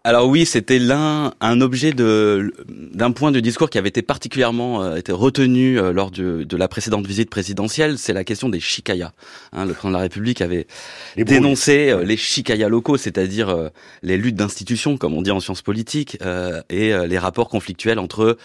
Alors 0.07 0.29
oui, 0.29 0.47
c'était 0.47 0.79
l'un 0.79 1.35
un 1.41 1.61
objet 1.61 1.93
de 1.93 2.55
d'un 2.69 3.11
point 3.11 3.33
de 3.33 3.41
discours 3.41 3.69
qui 3.69 3.77
avait 3.77 3.89
été 3.89 4.03
particulièrement 4.03 4.85
euh, 4.85 4.95
été 4.95 5.11
retenu 5.11 5.81
euh, 5.81 5.93
lors 5.93 6.13
du, 6.13 6.47
de 6.47 6.57
la 6.57 6.69
précédente 6.69 7.05
visite 7.05 7.29
présidentielle, 7.29 7.99
c'est 7.99 8.13
la 8.13 8.23
question 8.23 8.49
des 8.49 8.61
chicayas. 8.61 9.11
Hein, 9.53 9.65
le 9.65 9.73
président 9.73 9.89
de 9.89 9.95
la 9.95 10.03
République 10.03 10.43
avait 10.43 10.69
les 11.17 11.25
dénoncé 11.25 11.91
euh, 11.91 12.05
les 12.05 12.17
chicayas 12.17 12.69
locaux, 12.69 12.97
c'est-à-dire 12.97 13.49
euh, 13.49 13.69
les 14.05 14.17
luttes 14.17 14.37
d'institutions, 14.37 14.97
comme 14.97 15.13
on 15.13 15.23
dit 15.23 15.33
en 15.33 15.41
sciences 15.41 15.63
politiques, 15.63 16.19
euh, 16.23 16.63
et 16.71 16.93
les 17.09 17.19
rapports 17.19 17.49
conflictuels 17.49 17.99
entre 17.99 18.37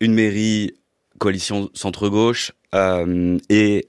une 0.00 0.12
mairie 0.12 0.74
coalition 1.18 1.70
centre-gauche 1.72 2.52
et 3.48 3.88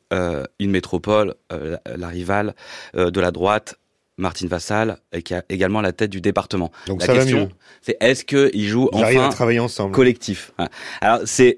une 0.59 0.71
métropole, 0.71 1.35
la, 1.49 1.97
la, 1.97 2.07
rivale 2.07 2.55
de 2.93 3.19
la 3.19 3.31
droite 3.31 3.75
Martine 4.17 4.47
Vassal, 4.47 4.97
et 5.13 5.21
qui 5.21 5.33
a 5.33 5.43
également 5.49 5.81
la 5.81 5.91
tête 5.91 6.09
du 6.09 6.21
département. 6.21 6.71
Donc 6.87 7.01
la 7.01 7.07
ça 7.07 7.13
question, 7.13 7.49
c'est 7.81 7.97
est-ce 7.99 8.25
qu'ils 8.25 8.67
jouent 8.67 8.89
Ils 8.93 9.03
enfin 9.03 9.27
à 9.27 9.29
travailler 9.29 9.59
ensemble. 9.59 9.93
collectif 9.93 10.51
Alors 11.01 11.21
c'est 11.25 11.55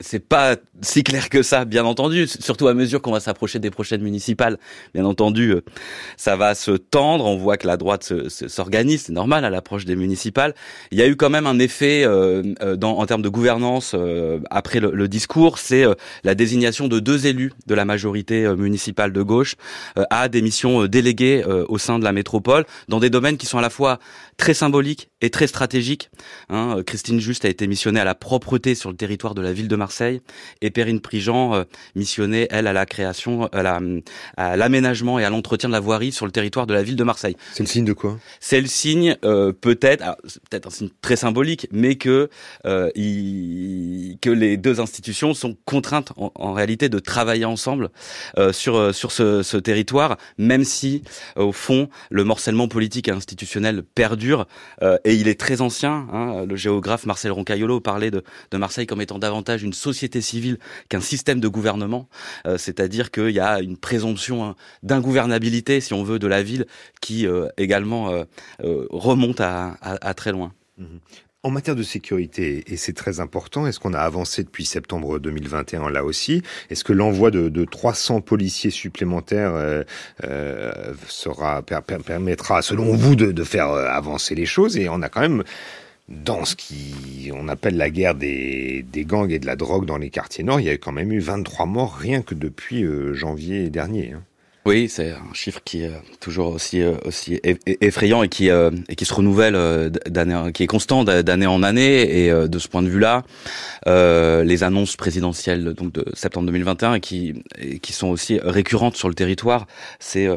c'est 0.00 0.26
pas 0.26 0.56
si 0.80 1.04
clair 1.04 1.28
que 1.28 1.42
ça, 1.42 1.66
bien 1.66 1.84
entendu. 1.84 2.26
Surtout 2.26 2.68
à 2.68 2.74
mesure 2.74 3.02
qu'on 3.02 3.12
va 3.12 3.20
s'approcher 3.20 3.58
des 3.58 3.70
prochaines 3.70 4.02
municipales, 4.02 4.58
bien 4.94 5.04
entendu, 5.04 5.50
euh, 5.50 5.62
ça 6.16 6.36
va 6.36 6.54
se 6.54 6.70
tendre. 6.72 7.26
On 7.26 7.36
voit 7.36 7.58
que 7.58 7.66
la 7.66 7.76
droite 7.76 8.12
s'organise, 8.28 9.02
c'est 9.02 9.12
normal 9.12 9.44
à 9.44 9.50
l'approche 9.50 9.84
des 9.84 9.96
municipales. 9.96 10.54
Il 10.90 10.98
y 10.98 11.02
a 11.02 11.06
eu 11.06 11.16
quand 11.16 11.28
même 11.28 11.46
un 11.46 11.58
effet 11.58 12.04
euh, 12.04 12.42
euh, 12.62 12.76
dans, 12.76 12.98
en 12.98 13.06
termes 13.06 13.22
de 13.22 13.28
gouvernance 13.28 13.94
après 14.50 14.80
le, 14.80 15.08
discours, 15.08 15.58
c'est 15.58 15.84
la 16.24 16.34
désignation 16.34 16.88
de 16.88 17.00
deux 17.00 17.26
élus 17.26 17.52
de 17.66 17.74
la 17.74 17.84
majorité 17.84 18.48
municipale 18.56 19.12
de 19.12 19.22
gauche 19.22 19.56
à 20.10 20.28
des 20.28 20.40
missions 20.40 20.86
déléguées 20.86 21.44
au 21.68 21.78
sein 21.78 21.98
de 21.98 22.04
la 22.04 22.12
métropole 22.12 22.64
dans 22.88 23.00
des 23.00 23.10
domaines 23.10 23.36
qui 23.36 23.46
sont 23.46 23.58
à 23.58 23.62
la 23.62 23.70
fois 23.70 23.98
très 24.36 24.54
symboliques 24.54 25.10
et 25.20 25.30
très 25.30 25.46
stratégiques. 25.46 26.10
Hein, 26.48 26.82
Christine 26.86 27.20
Juste 27.20 27.44
a 27.44 27.48
été 27.48 27.66
missionnée 27.66 28.00
à 28.00 28.04
la 28.04 28.14
propreté 28.14 28.74
sur 28.74 28.90
le 28.90 28.96
territoire 28.96 29.34
de 29.34 29.42
la 29.42 29.52
ville 29.52 29.68
de 29.68 29.76
Marseille 29.76 29.89
Marseille, 29.90 30.20
et 30.60 30.70
Perrine 30.70 31.00
Prigent 31.00 31.52
euh, 31.52 31.64
missionnée, 31.96 32.46
elle, 32.50 32.68
à 32.68 32.72
la 32.72 32.86
création, 32.86 33.46
à 33.46 34.56
l'aménagement 34.56 35.18
et 35.18 35.24
à 35.24 35.30
l'entretien 35.30 35.68
de 35.68 35.72
la 35.72 35.80
voirie 35.80 36.12
sur 36.12 36.26
le 36.26 36.32
territoire 36.32 36.68
de 36.68 36.74
la 36.74 36.84
ville 36.84 36.94
de 36.94 37.02
Marseille. 37.02 37.36
C'est 37.54 37.64
le 37.64 37.68
signe 37.68 37.84
de 37.84 37.92
quoi? 37.92 38.16
C'est 38.38 38.60
le 38.60 38.68
signe, 38.68 39.16
euh, 39.24 39.52
peut-être, 39.52 40.04
peut-être 40.48 40.68
un 40.68 40.70
signe 40.70 40.90
très 41.02 41.16
symbolique, 41.16 41.66
mais 41.72 41.96
que 41.96 42.30
euh, 42.66 42.88
que 42.94 44.30
les 44.30 44.56
deux 44.56 44.78
institutions 44.78 45.34
sont 45.34 45.56
contraintes 45.64 46.12
en, 46.16 46.52
réalité 46.52 46.88
de 46.88 47.00
travailler 47.00 47.44
ensemble 47.44 47.90
sur 48.52 48.94
sur 48.94 49.12
ce, 49.12 49.56
territoire, 49.56 50.18
même 50.38 50.64
si 50.64 51.02
au 51.36 51.52
fond 51.52 51.88
le 52.10 52.24
morcellement 52.24 52.68
politique 52.68 53.08
et 53.08 53.12
institutionnel 53.12 53.82
perdure 53.82 54.46
et 55.04 55.14
il 55.14 55.28
est 55.28 55.38
très 55.38 55.60
ancien. 55.60 56.06
Hein, 56.12 56.44
le 56.46 56.56
géographe 56.56 57.06
Marcel 57.06 57.32
Roncaiolo 57.32 57.80
parlait 57.80 58.10
de, 58.10 58.22
de 58.50 58.56
Marseille 58.58 58.86
comme 58.86 59.00
étant 59.00 59.18
davantage 59.18 59.62
une 59.62 59.72
société 59.80 60.20
civile 60.20 60.58
qu'un 60.88 61.00
système 61.00 61.40
de 61.40 61.48
gouvernement. 61.48 62.08
Euh, 62.46 62.58
c'est-à-dire 62.58 63.10
qu'il 63.10 63.30
y 63.30 63.40
a 63.40 63.60
une 63.60 63.76
présomption 63.76 64.44
hein, 64.44 64.56
d'ingouvernabilité, 64.82 65.80
si 65.80 65.94
on 65.94 66.04
veut, 66.04 66.18
de 66.18 66.26
la 66.26 66.42
ville 66.42 66.66
qui 67.00 67.26
euh, 67.26 67.48
également 67.56 68.12
euh, 68.12 68.24
remonte 68.90 69.40
à, 69.40 69.74
très 70.14 70.32
loin. 70.32 70.52
Mmh. 70.78 70.84
En 71.42 71.50
matière 71.50 71.74
de 71.74 71.82
sécurité, 71.82 72.64
et 72.66 72.76
c'est 72.76 72.92
très 72.92 73.18
important, 73.18 73.66
est-ce 73.66 73.80
qu'on 73.80 73.94
a 73.94 74.00
avancé 74.00 74.44
depuis 74.44 74.66
septembre 74.66 75.18
2021 75.18 75.88
là 75.88 76.04
aussi? 76.04 76.42
Est-ce 76.68 76.84
que 76.84 76.92
l'envoi 76.92 77.30
de, 77.30 77.64
300 77.64 78.20
policiers 78.20 78.70
supplémentaires 78.70 79.54
permettra, 82.04 82.60
selon 82.60 82.94
vous, 82.94 83.16
de, 83.16 83.32
de, 83.32 83.44
faire 83.44 83.68
avancer 83.68 84.34
les 84.34 84.44
choses? 84.44 84.76
Et 84.76 84.90
on 84.90 85.00
a 85.00 85.08
quand 85.08 85.22
même 85.22 85.42
dans 86.10 86.44
ce 86.44 86.56
qui 86.56 87.30
on 87.32 87.48
appelle 87.48 87.76
la 87.76 87.90
guerre 87.90 88.14
des, 88.14 88.84
gangs 89.06 89.30
et 89.30 89.38
de 89.38 89.46
la 89.46 89.56
drogue 89.56 89.86
dans 89.86 89.96
les 89.96 90.10
quartiers 90.10 90.44
nord, 90.44 90.60
il 90.60 90.66
y 90.66 90.70
a 90.70 90.76
quand 90.76 90.92
même 90.92 91.12
eu 91.12 91.20
23 91.20 91.66
morts 91.66 91.94
rien 91.94 92.22
que 92.22 92.34
depuis 92.34 92.84
euh, 92.84 93.14
janvier 93.14 93.70
dernier. 93.70 94.12
Hein. 94.12 94.22
Oui, 94.66 94.90
c'est 94.90 95.12
un 95.12 95.32
chiffre 95.32 95.62
qui 95.64 95.84
est 95.84 95.92
toujours 96.20 96.48
aussi 96.48 96.82
euh, 96.82 96.94
effrayant 97.80 98.22
et 98.22 98.28
qui 98.28 98.50
euh, 98.50 98.70
et 98.90 98.94
qui 98.94 99.06
se 99.06 99.14
renouvelle 99.14 99.90
d'année, 100.06 100.52
qui 100.52 100.64
est 100.64 100.66
constant 100.66 101.02
d'année 101.02 101.46
en 101.46 101.62
année. 101.62 102.26
Et 102.26 102.30
de 102.30 102.58
ce 102.58 102.68
point 102.68 102.82
de 102.82 102.88
vue-là, 102.88 103.22
les 103.86 104.62
annonces 104.62 104.96
présidentielles 104.96 105.72
donc 105.72 105.92
de 105.94 106.04
septembre 106.12 106.46
2021 106.46 106.94
et 106.94 107.00
qui 107.00 107.92
sont 107.92 108.08
aussi 108.08 108.38
récurrentes 108.38 108.96
sur 108.96 109.08
le 109.08 109.14
territoire, 109.14 109.66
c'est 109.98 110.28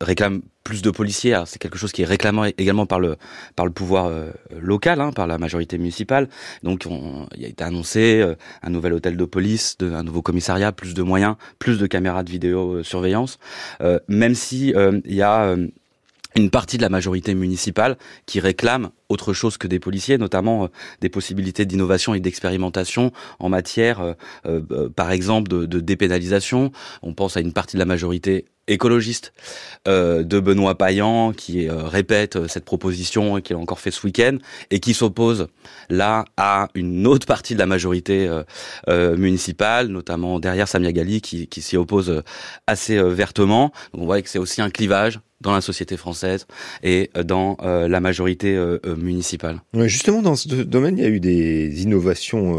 réclament 0.00 0.42
plus 0.66 0.82
de 0.82 0.90
policiers. 0.90 1.38
C'est 1.46 1.60
quelque 1.60 1.78
chose 1.78 1.92
qui 1.92 2.02
est 2.02 2.06
réclamé 2.06 2.52
également 2.58 2.86
par 2.86 2.98
le 2.98 3.14
par 3.54 3.66
le 3.66 3.72
pouvoir 3.72 4.06
euh, 4.06 4.32
local, 4.60 5.00
hein, 5.00 5.12
par 5.12 5.28
la 5.28 5.38
majorité 5.38 5.78
municipale. 5.78 6.28
Donc, 6.64 6.88
il 7.36 7.44
a 7.44 7.48
été 7.48 7.62
annoncé 7.62 8.20
euh, 8.20 8.34
un 8.64 8.70
nouvel 8.70 8.92
hôtel 8.92 9.16
de 9.16 9.24
police, 9.24 9.76
un 9.80 10.02
nouveau 10.02 10.22
commissariat, 10.22 10.72
plus 10.72 10.92
de 10.94 11.02
moyens, 11.02 11.36
plus 11.60 11.78
de 11.78 11.86
caméras 11.86 12.24
de 12.24 12.30
vidéosurveillance. 12.32 13.38
Euh, 13.80 14.00
même 14.08 14.34
si 14.34 14.74
il 15.04 15.14
y 15.14 15.22
a 15.22 15.56
une 16.36 16.50
partie 16.50 16.76
de 16.76 16.82
la 16.82 16.88
majorité 16.88 17.34
municipale 17.34 17.96
qui 18.26 18.40
réclame 18.40 18.90
autre 19.08 19.32
chose 19.32 19.56
que 19.56 19.66
des 19.66 19.78
policiers, 19.78 20.18
notamment 20.18 20.68
des 21.00 21.08
possibilités 21.08 21.64
d'innovation 21.64 22.14
et 22.14 22.20
d'expérimentation 22.20 23.12
en 23.38 23.48
matière, 23.48 24.16
par 24.96 25.12
exemple, 25.12 25.48
de, 25.48 25.80
dépénalisation. 25.80 26.72
On 27.02 27.14
pense 27.14 27.36
à 27.36 27.40
une 27.40 27.52
partie 27.52 27.76
de 27.76 27.80
la 27.80 27.86
majorité 27.86 28.46
écologiste 28.68 29.32
euh, 29.86 30.22
de 30.22 30.40
Benoît 30.40 30.76
Payan 30.76 31.32
qui 31.32 31.68
euh, 31.68 31.84
répète 31.84 32.36
euh, 32.36 32.48
cette 32.48 32.64
proposition 32.64 33.40
qu'il 33.40 33.56
a 33.56 33.58
encore 33.58 33.80
fait 33.80 33.90
ce 33.90 34.04
week-end 34.06 34.38
et 34.70 34.80
qui 34.80 34.94
s'oppose 34.94 35.48
là 35.88 36.24
à 36.36 36.68
une 36.74 37.06
autre 37.06 37.26
partie 37.26 37.54
de 37.54 37.58
la 37.58 37.66
majorité 37.66 38.28
municipale, 38.88 39.88
notamment 39.88 40.40
derrière 40.40 40.68
Samia 40.68 40.92
Gali 40.92 41.20
qui, 41.20 41.48
s'y 41.62 41.76
oppose 41.76 42.22
assez 42.66 43.00
vertement. 43.02 43.72
On 43.92 44.04
voit 44.04 44.20
que 44.22 44.28
c'est 44.28 44.38
aussi 44.38 44.62
un 44.62 44.70
clivage 44.70 45.20
dans 45.40 45.52
la 45.52 45.60
société 45.60 45.96
française 45.96 46.46
et 46.82 47.10
dans 47.24 47.56
euh, 47.62 47.88
la 47.88 48.00
majorité 48.00 48.56
euh, 48.56 48.78
euh, 48.86 48.96
municipale. 48.96 49.60
justement, 49.84 50.22
dans 50.22 50.36
ce 50.36 50.48
domaine, 50.48 50.96
il 50.98 51.02
y 51.02 51.06
a 51.06 51.10
eu 51.10 51.20
des 51.20 51.82
innovations 51.82 52.58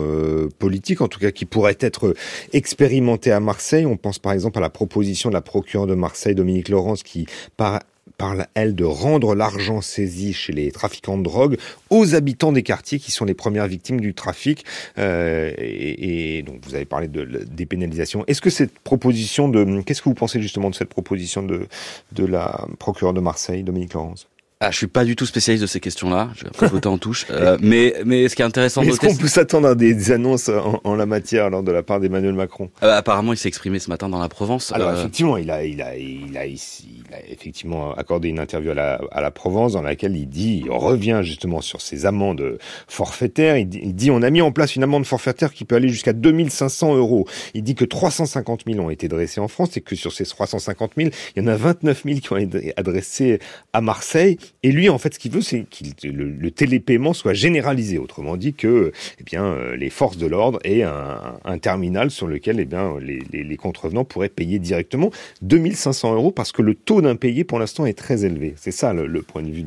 politiques, 0.60 1.02
en 1.02 1.08
tout 1.08 1.20
cas 1.20 1.32
qui 1.32 1.46
pourraient 1.46 1.78
être 1.80 2.14
expérimentées 2.54 3.32
à 3.32 3.40
Marseille. 3.40 3.86
On 3.86 3.98
pense 3.98 4.20
par 4.20 4.34
exemple 4.34 4.58
à 4.58 4.62
la 4.62 4.70
proposition 4.70 5.30
de 5.30 5.34
la 5.34 5.42
procureure 5.42 5.88
de 5.88 5.96
Marseille, 5.96 6.36
Dominique 6.36 6.70
Laurence, 6.70 7.04
qui 7.04 7.26
par 7.56 7.82
parle, 8.18 8.48
elle, 8.54 8.76
de 8.76 8.84
rendre 8.84 9.36
l'argent 9.36 9.82
saisi 9.82 10.34
chez 10.34 10.54
les 10.54 10.72
trafiquants 10.72 11.18
de 11.18 11.24
drogue 11.24 11.58
aux 11.90 12.16
habitants 12.16 12.52
des 12.52 12.64
quartiers 12.64 13.00
qui 13.00 13.12
sont 13.12 13.26
les 13.26 13.34
premières 13.34 13.68
victimes 13.68 14.02
du 14.02 14.14
trafic. 14.14 14.66
Euh, 14.98 15.54
et, 15.58 16.44
donc, 16.44 16.58
vous 16.66 16.76
avez 16.76 16.86
parlé 16.86 17.08
de, 17.08 17.24
de 17.24 17.44
dépénalisation. 17.44 18.24
Est-ce 18.28 18.42
que 18.42 18.50
cette 18.50 18.78
proposition 18.80 19.50
de... 19.50 19.82
Qu'est-ce 19.82 20.02
que 20.02 20.10
vous 20.10 20.16
pensez 20.16 20.42
justement 20.42 20.70
de 20.70 20.76
cette 20.76 20.90
proposition 20.90 21.44
de, 21.44 21.68
de 22.14 22.26
la 22.26 22.66
procureure 22.80 23.14
de 23.14 23.22
Marseille, 23.22 23.64
Dominique 23.64 23.94
Laurence? 23.94 24.28
Ah, 24.60 24.72
je 24.72 24.78
suis 24.78 24.88
pas 24.88 25.06
du 25.06 25.16
tout 25.16 25.28
spécialiste 25.28 25.62
de 25.62 25.68
ces 25.68 25.80
questions-là. 25.80 26.30
Je 26.36 26.46
vais 26.46 26.68
voter 26.68 26.88
en 26.88 26.98
touche. 26.98 27.28
Euh, 27.30 27.60
mais, 27.62 27.94
mais 28.06 28.28
ce 28.28 28.36
qui 28.36 28.42
est 28.42 28.46
intéressant 28.46 28.82
Est-ce 28.82 29.00
qu'on 29.00 29.16
peut 29.16 29.28
s'attendre 29.28 29.68
à 29.68 29.76
des 29.76 30.12
annonces 30.12 30.50
en, 30.84 30.96
la 30.96 31.06
matière 31.06 31.46
alors, 31.46 31.62
de 31.62 31.72
la 31.72 31.84
part 31.84 32.00
d'Emmanuel 32.00 32.34
Macron? 32.34 32.72
Euh, 32.82 32.98
Apparemment, 32.98 33.34
il 33.34 33.38
s'est 33.38 33.50
exprimé 33.50 33.78
ce 33.78 33.88
matin 33.92 34.10
dans 34.10 34.18
la 34.18 34.30
Provence. 34.30 34.72
Alors, 34.74 34.90
euh, 34.90 34.98
effectivement, 34.98 35.38
il 35.38 35.52
a, 35.52 35.64
il, 35.64 35.80
a, 35.84 35.96
il, 35.96 36.36
a, 36.36 36.48
ici, 36.48 37.04
il 37.08 37.14
a 37.14 37.20
effectivement 37.30 37.94
accordé 37.94 38.30
une 38.30 38.40
interview 38.40 38.72
à 38.72 38.74
la, 38.74 39.00
à 39.12 39.22
la 39.22 39.30
Provence 39.30 39.74
dans 39.74 39.84
laquelle 39.84 40.16
il 40.16 40.28
dit, 40.28 40.64
il 40.66 40.72
revient 40.72 41.20
justement 41.22 41.62
sur 41.62 41.80
ces 41.80 42.08
amendes 42.08 42.58
forfaitaires. 42.88 43.58
Il 43.58 43.70
dit, 43.70 43.82
il 43.84 43.94
dit, 43.94 44.10
on 44.10 44.24
a 44.24 44.30
mis 44.32 44.42
en 44.42 44.52
place 44.52 44.76
une 44.76 44.82
amende 44.82 45.06
forfaitaire 45.06 45.54
qui 45.54 45.66
peut 45.66 45.76
aller 45.76 45.90
jusqu'à 45.90 46.14
2500 46.14 46.96
euros. 46.96 47.28
Il 47.54 47.62
dit 47.62 47.76
que 47.76 47.86
350 47.86 48.64
000 48.66 48.84
ont 48.84 48.90
été 48.90 49.08
dressés 49.08 49.40
en 49.40 49.50
France 49.50 49.78
et 49.78 49.82
que 49.82 49.96
sur 49.96 50.14
ces 50.14 50.26
350 50.26 50.94
000, 50.98 51.12
il 51.36 51.44
y 51.44 51.46
en 51.46 51.48
a 51.48 51.56
29 51.56 52.04
000 52.06 52.20
qui 52.22 52.34
ont 52.34 52.38
été 52.38 52.74
adressés 52.76 53.38
à 53.72 53.82
Marseille. 53.82 54.40
Et 54.64 54.72
lui, 54.72 54.90
en 54.90 54.98
fait, 54.98 55.14
ce 55.14 55.20
qu'il 55.20 55.32
veut, 55.32 55.42
c'est 55.42 55.62
que 55.62 56.08
le, 56.08 56.52
télépaiement 56.52 57.14
soit 57.14 57.34
généralisé. 57.34 57.98
Autrement 57.98 58.38
dit, 58.38 58.54
que 58.54 58.92
eh 59.20 59.24
bien, 59.24 59.44
euh, 59.44 59.76
les 59.76 59.90
forces 59.90 60.18
de 60.18 60.28
l'ordre 60.28 60.60
aient 60.64 60.84
un, 60.84 61.58
terminal 61.60 62.12
sur 62.12 62.28
lequel 62.28 62.60
eh 62.60 62.66
bien, 62.66 62.96
les, 63.00 63.58
contrevenants 63.58 64.06
pourraient 64.06 64.30
payer 64.30 64.60
directement 64.60 65.12
2500 65.42 66.14
euros 66.14 66.32
parce 66.32 66.52
que 66.52 66.62
le 66.62 66.76
taux 66.76 67.02
d'impayé, 67.02 67.44
pour 67.44 67.60
l'instant, 67.60 67.86
est 67.86 67.98
très 67.98 68.26
élevé. 68.26 68.54
C'est 68.58 68.72
ça 68.72 68.94
le, 68.94 69.22
point 69.22 69.42
de 69.42 69.52
vue 69.52 69.66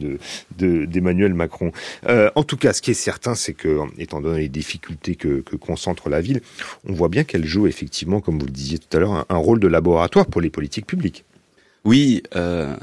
d'Emmanuel 0.56 1.32
de, 1.32 1.36
Macron. 1.36 1.72
Euh, 2.06 2.30
en 2.34 2.44
tout 2.44 2.56
cas, 2.56 2.72
ce 2.72 2.82
qui 2.82 2.90
est 2.90 2.94
certain, 2.94 3.34
c'est 3.34 3.52
que, 3.54 3.80
étant 3.98 4.20
donné 4.20 4.40
les 4.40 4.48
difficultés 4.48 5.16
que, 5.16 5.42
concentre 5.56 6.08
la 6.08 6.20
ville, 6.20 6.40
on 6.88 6.92
voit 6.92 7.08
bien 7.08 7.24
qu'elle 7.24 7.44
joue 7.44 7.66
effectivement, 7.66 8.20
comme 8.20 8.38
vous 8.38 8.46
le 8.46 8.52
disiez 8.52 8.78
tout 8.78 8.96
à 8.96 9.00
l'heure, 9.00 9.26
un 9.28 9.36
rôle 9.36 9.60
de 9.60 9.68
laboratoire 9.68 10.26
pour 10.26 10.40
les 10.40 10.50
politiques 10.50 10.86
publiques. 10.86 11.24
Oui, 11.84 12.22
euh, 12.36 12.76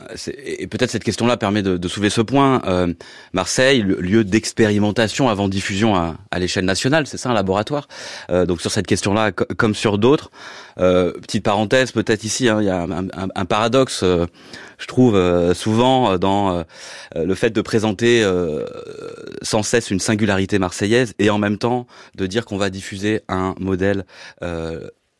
et 0.43 0.65
peut-être 0.65 0.89
cette 0.89 1.03
question-là 1.03 1.37
permet 1.37 1.61
de, 1.61 1.87
soulever 1.87 2.09
ce 2.09 2.21
point. 2.21 2.63
Euh, 2.65 2.91
Marseille, 3.31 3.83
lieu 3.83 4.23
d'expérimentation 4.23 5.29
avant 5.29 5.47
diffusion 5.47 5.95
à, 5.95 6.15
l'échelle 6.39 6.65
nationale, 6.65 7.05
c'est 7.05 7.17
ça 7.17 7.29
un 7.29 7.33
laboratoire. 7.35 7.87
Euh, 8.31 8.47
donc 8.47 8.59
sur 8.59 8.71
cette 8.71 8.87
question-là, 8.87 9.31
comme 9.31 9.75
sur 9.75 9.99
d'autres, 9.99 10.31
euh, 10.79 11.13
petite 11.13 11.43
parenthèse, 11.43 11.91
peut-être 11.91 12.23
ici, 12.23 12.49
hein, 12.49 12.59
il 12.59 12.65
y 12.65 12.71
a 12.71 12.87
un, 13.35 13.45
paradoxe, 13.45 14.03
je 14.03 14.87
trouve 14.87 15.19
souvent 15.53 16.17
dans 16.17 16.63
le 17.15 17.35
fait 17.35 17.51
de 17.51 17.61
présenter 17.61 18.25
sans 19.41 19.63
cesse 19.63 19.91
une 19.91 19.99
singularité 19.99 20.59
marseillaise 20.59 21.13
et 21.19 21.29
en 21.29 21.37
même 21.37 21.57
temps 21.57 21.87
de 22.15 22.25
dire 22.25 22.45
qu'on 22.45 22.57
va 22.57 22.69
diffuser 22.69 23.21
un 23.29 23.55
modèle 23.59 24.05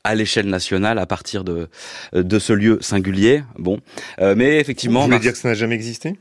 à 0.08 0.16
l'échelle 0.16 0.48
nationale 0.48 0.98
à 1.00 1.06
partir 1.06 1.44
de 1.44 1.68
de 2.14 2.40
ce 2.40 2.54
lieu 2.54 2.78
singulier. 2.82 3.44
Bon, 3.60 3.80
euh, 4.20 4.36
mais 4.38 4.60
effectivement, 4.60 5.02
vous 5.02 5.08
voulez 5.08 5.20
dire 5.20 5.34
que 5.34 5.38
ça 5.38 5.50
n'a 5.50 5.54
jamais 5.54 5.76
existé? 5.76 6.16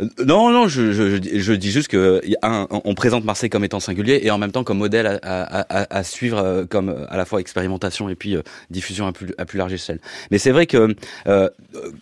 Euh, 0.00 0.08
Non, 0.24 0.50
non, 0.50 0.68
je, 0.68 0.92
je, 0.92 1.38
je, 1.38 1.52
dis 1.52 1.70
juste 1.70 1.88
que 1.88 2.20
un, 2.42 2.66
on 2.70 2.94
présente 2.94 3.24
Marseille 3.24 3.50
comme 3.50 3.64
étant 3.64 3.80
singulier 3.80 4.20
et 4.22 4.30
en 4.30 4.38
même 4.38 4.52
temps 4.52 4.64
comme 4.64 4.78
modèle 4.78 5.06
à, 5.06 5.18
à, 5.22 5.98
à 5.98 6.02
suivre, 6.02 6.38
euh, 6.38 6.64
comme 6.66 6.88
à 7.08 7.16
la 7.16 7.24
fois 7.24 7.40
expérimentation 7.40 8.08
et 8.08 8.14
puis 8.14 8.36
diffusion 8.70 9.06
à 9.06 9.12
plus 9.12 9.28
à 9.38 9.44
plus 9.44 9.58
large 9.58 9.72
échelle. 9.72 10.00
Mais 10.30 10.38
c'est 10.38 10.50
vrai 10.50 10.66
que 10.66 10.94
euh, 11.26 11.48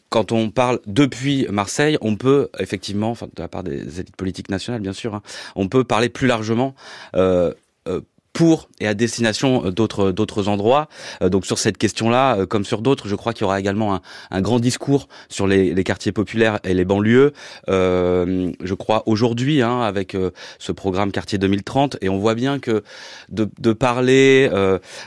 quand 0.09 0.33
on 0.33 0.51
parle 0.51 0.81
depuis 0.87 1.47
Marseille, 1.51 1.97
on 2.01 2.17
peut 2.17 2.49
effectivement, 2.59 3.11
enfin 3.11 3.27
de 3.27 3.43
la 3.43 3.49
part 3.49 3.63
des 3.63 4.01
élites 4.01 4.17
politiques 4.17 4.49
nationales 4.51 4.81
bien 4.81 4.93
sûr, 4.93 5.15
hein, 5.15 5.23
on 5.55 5.69
peut 5.69 5.85
parler 5.85 6.09
plus 6.09 6.27
largement. 6.27 6.75
Euh, 7.15 7.53
pour 8.33 8.69
et 8.81 8.87
à 8.87 8.95
destination 8.95 9.71
d'autres 9.71 10.13
d'autres 10.13 10.49
endroits. 10.49 10.89
donc 11.21 11.47
sur 11.47 11.59
cette 11.59 11.79
question-là, 11.79 12.47
comme 12.47 12.65
sur 12.65 12.81
d'autres, 12.81 13.09
je 13.09 13.15
crois 13.15 13.33
qu'il 13.33 13.43
y 13.43 13.45
aura 13.45 13.59
également 13.59 14.01
un, 14.31 14.41
grand 14.41 14.61
discours 14.61 15.09
sur 15.29 15.47
les, 15.47 15.75
quartiers 15.85 16.13
populaires 16.13 16.61
et 16.65 16.75
les 16.75 16.85
banlieues. 16.85 17.33
je 17.69 18.75
crois 18.75 19.03
aujourd'hui, 19.07 19.63
hein, 19.63 19.81
avec 19.81 20.17
ce 20.59 20.73
programme 20.73 21.13
Quartier 21.13 21.39
2030, 21.39 21.97
et 22.01 22.09
on 22.09 22.19
voit 22.19 22.35
bien 22.35 22.59
que 22.59 22.83
de, 23.31 23.73
parler, 23.73 24.51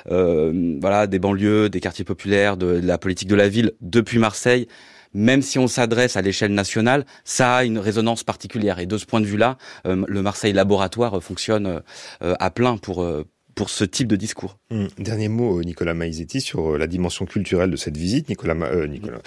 voilà, 0.06 1.08
des 1.08 1.20
banlieues, 1.20 1.70
des 1.70 1.80
quartiers 1.80 2.06
populaires, 2.06 2.58
de 2.58 2.82
la 2.84 2.98
politique 2.98 3.30
de 3.30 3.36
la 3.36 3.48
ville 3.48 3.74
depuis 3.82 4.20
Marseille, 4.20 4.68
même 5.14 5.42
si 5.42 5.60
on 5.60 5.68
s'adresse 5.68 6.18
à 6.18 6.22
l'échelle 6.22 6.54
nationale, 6.54 7.06
ça 7.24 7.58
a 7.58 7.64
une 7.64 7.78
résonance 7.78 8.24
particulière. 8.24 8.80
Et 8.80 8.86
de 8.86 8.98
ce 8.98 9.06
point 9.06 9.22
de 9.22 9.26
vue-là, 9.26 9.58
euh, 9.86 10.04
le 10.08 10.22
Marseille 10.22 10.54
Laboratoire 10.54 11.22
fonctionne 11.22 11.82
euh, 12.22 12.36
à 12.40 12.50
plein 12.50 12.78
pour 12.78 13.04
euh, 13.04 13.26
pour 13.56 13.70
ce 13.70 13.84
type 13.84 14.08
de 14.08 14.16
discours. 14.16 14.58
Hum, 14.72 14.88
dernier 14.98 15.28
mot, 15.28 15.62
Nicolas 15.62 15.94
Maizetti, 15.94 16.42
sur 16.42 16.76
la 16.76 16.88
dimension 16.88 17.28
culturelle 17.28 17.70
de 17.70 17.76
cette 17.76 17.96
visite. 17.96 18.28
Nicolas, 18.28 18.56
Nicolas, 18.88 19.20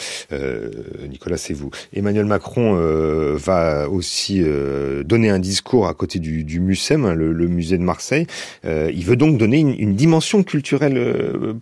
Nicolas, 1.09 1.37
c'est 1.37 1.55
vous. 1.55 1.71
Emmanuel 1.93 2.25
Macron 2.25 2.75
va 3.37 3.89
aussi 3.89 4.45
donner 5.05 5.31
un 5.31 5.39
discours 5.39 5.87
à 5.87 5.95
côté 5.95 6.19
du, 6.19 6.43
du 6.43 6.59
MUSEM, 6.59 7.05
hein, 7.05 7.15
le, 7.15 7.47
musée 7.47 7.79
de 7.79 7.85
Marseille. 7.85 8.27
il 8.65 9.05
veut 9.05 9.15
donc 9.15 9.39
donner 9.39 9.61
une, 9.61 9.79
une 9.79 9.95
dimension 9.95 10.43
culturelle 10.43 11.55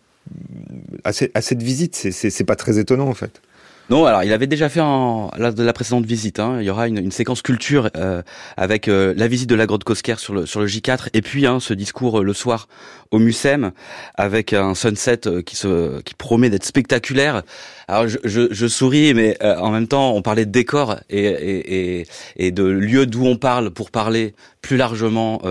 à, 1.05 1.11
à 1.11 1.43
cette 1.43 1.63
visite. 1.63 1.95
C'est 1.95 2.45
pas 2.45 2.57
très 2.57 2.79
étonnant 2.79 3.09
en 3.09 3.15
fait. 3.15 3.43
Non, 3.91 4.07
alors 4.07 4.25
il 4.25 4.33
avait 4.33 4.47
déjà 4.47 4.71
fait 4.71 4.81
en, 4.81 5.31
la, 5.37 5.51
la 5.51 5.73
précédente 5.75 6.07
visite. 6.07 6.41
Hein, 6.41 6.57
il 6.61 6.65
y 6.65 6.71
aura 6.71 6.89
une, 6.89 6.97
une 6.97 7.11
séquence 7.11 7.43
culture 7.43 7.91
euh, 7.97 8.23
avec 8.57 8.89
euh, 8.89 9.13
la 9.15 9.29
visite 9.29 9.49
de 9.49 9.55
la 9.55 9.67
grotte 9.67 9.85
Cosquer 9.85 10.15
sur 10.17 10.33
le 10.33 10.47
sur 10.47 10.61
le 10.61 10.67
J4 10.67 11.09
et 11.13 11.21
puis 11.21 11.47
hein, 11.47 11.61
ce 11.61 11.75
discours 11.75 12.21
euh, 12.21 12.25
le 12.25 12.33
soir 12.33 12.67
au 13.11 13.19
Mucem 13.19 13.73
avec 14.15 14.55
un 14.55 14.75
sunset 14.75 15.21
qui 15.45 15.55
se 15.55 16.01
qui 16.01 16.15
promet 16.15 16.49
d'être 16.49 16.65
spectaculaire. 16.65 17.43
Alors 17.87 18.09
je, 18.09 18.17
je, 18.25 18.49
je 18.51 18.67
souris, 18.67 19.13
mais 19.13 19.37
en 19.45 19.71
même 19.71 19.87
temps 19.87 20.13
on 20.15 20.23
parlait 20.23 20.47
de 20.47 20.51
décor 20.51 20.97
et 21.11 21.25
et, 21.27 22.01
et, 22.01 22.07
et 22.37 22.51
de 22.53 22.65
lieu 22.65 23.05
d'où 23.05 23.27
on 23.27 23.37
parle 23.37 23.71
pour 23.71 23.91
parler 23.91 24.35
plus 24.63 24.79
largement 24.79 25.43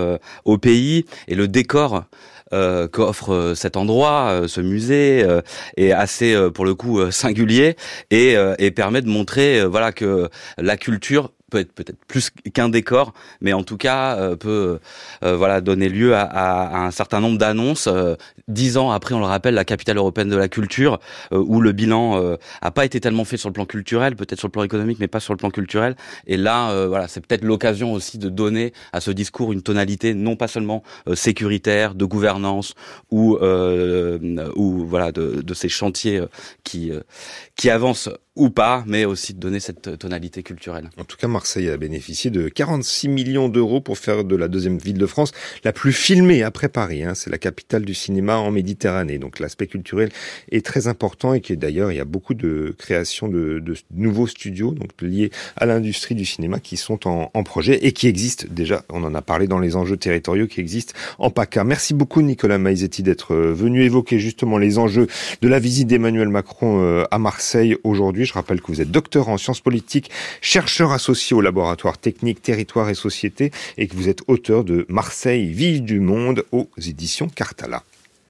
au 0.44 0.58
pays 0.58 1.06
et 1.28 1.36
le 1.36 1.46
décor 1.46 2.04
euh, 2.52 2.88
qu'offre 2.88 3.32
euh, 3.32 3.54
cet 3.54 3.76
endroit, 3.78 4.28
euh, 4.28 4.48
ce 4.48 4.60
musée, 4.60 5.24
est 5.76 5.92
assez 5.92 6.36
pour 6.52 6.64
le 6.64 6.74
coup 6.74 7.10
singulier 7.10 7.76
et, 8.10 8.36
et 8.58 8.70
permet 8.70 9.02
de 9.02 9.08
montrer 9.08 9.64
voilà 9.66 9.92
que 9.92 10.28
la 10.58 10.76
culture 10.76 11.30
peut 11.54 11.60
être 11.60 11.72
peut-être 11.72 12.04
plus 12.06 12.30
qu'un 12.52 12.68
décor, 12.68 13.12
mais 13.40 13.52
en 13.52 13.62
tout 13.62 13.76
cas 13.76 14.16
euh, 14.16 14.34
peut 14.36 14.80
euh, 15.22 15.36
voilà 15.36 15.60
donner 15.60 15.88
lieu 15.88 16.14
à, 16.16 16.22
à, 16.22 16.84
un 16.84 16.90
certain 16.90 17.20
nombre 17.20 17.38
d'annonces. 17.38 17.86
Euh, 17.86 18.16
dix 18.48 18.76
ans 18.76 18.90
après, 18.90 19.14
on 19.14 19.20
le 19.20 19.24
rappelle, 19.24 19.54
la 19.54 19.64
capitale 19.64 19.96
européenne 19.98 20.28
de 20.28 20.36
la 20.36 20.48
culture, 20.48 20.98
où 21.30 21.60
le 21.60 21.72
bilan 21.72 22.36
a 22.60 22.70
pas 22.70 22.84
été 22.84 23.00
tellement 23.00 23.24
fait 23.24 23.36
sur 23.36 23.48
le 23.48 23.52
plan 23.52 23.64
culturel, 23.64 24.16
peut-être 24.16 24.38
sur 24.38 24.48
le 24.48 24.52
plan 24.52 24.64
économique, 24.64 24.98
mais 25.00 25.08
pas 25.08 25.20
sur 25.20 25.32
le 25.32 25.38
plan 25.38 25.50
culturel. 25.50 25.96
Et 26.26 26.36
là, 26.36 26.86
voilà, 26.86 27.08
c'est 27.08 27.24
peut-être 27.24 27.44
l'occasion 27.44 27.92
aussi 27.92 28.18
de 28.18 28.28
donner 28.28 28.72
à 28.92 29.00
ce 29.00 29.10
discours 29.10 29.52
une 29.52 29.62
tonalité 29.62 30.12
non 30.14 30.36
pas 30.36 30.48
seulement 30.48 30.82
sécuritaire, 31.14 31.94
de 31.94 32.04
gouvernance 32.04 32.74
ou 33.10 33.38
ou 33.38 34.86
voilà 34.86 35.12
de, 35.12 35.42
de 35.42 35.54
ces 35.54 35.68
chantiers 35.68 36.20
qui 36.64 36.92
qui 37.56 37.70
avancent 37.70 38.10
ou 38.36 38.50
pas, 38.50 38.82
mais 38.86 39.04
aussi 39.04 39.32
de 39.32 39.38
donner 39.38 39.60
cette 39.60 39.96
tonalité 39.98 40.42
culturelle. 40.42 40.90
En 40.98 41.04
tout 41.04 41.16
cas, 41.16 41.28
Marseille 41.28 41.70
a 41.70 41.76
bénéficié 41.76 42.30
de 42.30 42.48
46 42.48 43.08
millions 43.08 43.48
d'euros 43.48 43.80
pour 43.80 43.96
faire 43.96 44.24
de 44.24 44.34
la 44.34 44.48
deuxième 44.48 44.78
ville 44.78 44.98
de 44.98 45.06
France 45.06 45.30
la 45.62 45.72
plus 45.72 45.92
filmée 45.92 46.42
après 46.42 46.68
Paris. 46.68 47.04
Hein. 47.04 47.14
C'est 47.14 47.30
la 47.30 47.38
capitale 47.38 47.84
du 47.84 47.94
cinéma 47.94 48.36
en 48.36 48.50
Méditerranée. 48.50 49.18
Donc 49.18 49.38
l'aspect 49.38 49.68
culturel 49.68 50.10
est 50.50 50.66
très 50.66 50.88
important 50.88 51.34
et 51.34 51.40
qui 51.40 51.56
d'ailleurs, 51.56 51.92
il 51.92 51.96
y 51.96 52.00
a 52.00 52.04
beaucoup 52.04 52.34
de 52.34 52.74
créations 52.76 53.28
de, 53.28 53.62
nouveaux 53.92 54.26
studios 54.26 54.74
liés 55.00 55.30
à 55.56 55.66
l'industrie 55.66 56.16
du 56.16 56.24
cinéma 56.24 56.58
qui 56.58 56.76
sont 56.76 57.06
en, 57.06 57.30
en, 57.32 57.44
projet 57.44 57.86
et 57.86 57.92
qui 57.92 58.08
existent 58.08 58.46
déjà. 58.50 58.84
On 58.88 59.04
en 59.04 59.14
a 59.14 59.22
parlé 59.22 59.46
dans 59.46 59.60
les 59.60 59.76
enjeux 59.76 59.96
territoriaux 59.96 60.48
qui 60.48 60.60
existent 60.60 60.94
en 61.18 61.30
PACA. 61.30 61.62
Merci 61.62 61.94
beaucoup 61.94 62.22
Nicolas 62.22 62.58
Maizetti 62.58 63.02
d'être 63.02 63.34
venu 63.36 63.82
évoquer 63.82 64.18
justement 64.18 64.58
les 64.58 64.78
enjeux 64.78 65.06
de 65.40 65.48
la 65.48 65.60
visite 65.60 65.86
d'Emmanuel 65.86 66.28
Macron 66.28 66.82
euh, 66.82 67.04
à 67.10 67.18
Marseille 67.18 67.76
Je 68.24 68.32
rappelle 68.32 68.60
que 68.60 68.68
vous 68.68 68.80
êtes 68.80 68.90
docteur 68.90 69.28
en 69.28 69.38
sciences 69.38 69.60
politiques, 69.60 70.10
chercheur 70.40 70.92
associé 70.92 71.36
au 71.36 71.40
laboratoire 71.40 71.98
technique 71.98 72.42
Territoire 72.42 72.90
et 72.90 72.94
Société 72.94 73.50
et 73.78 73.86
que 73.86 73.94
vous 73.94 74.08
êtes 74.08 74.22
auteur 74.26 74.64
de 74.64 74.86
Marseille, 74.88 75.50
ville 75.50 75.84
du 75.84 76.00
monde 76.00 76.44
aux 76.52 76.68
éditions 76.78 77.28
Cartala. 77.28 77.82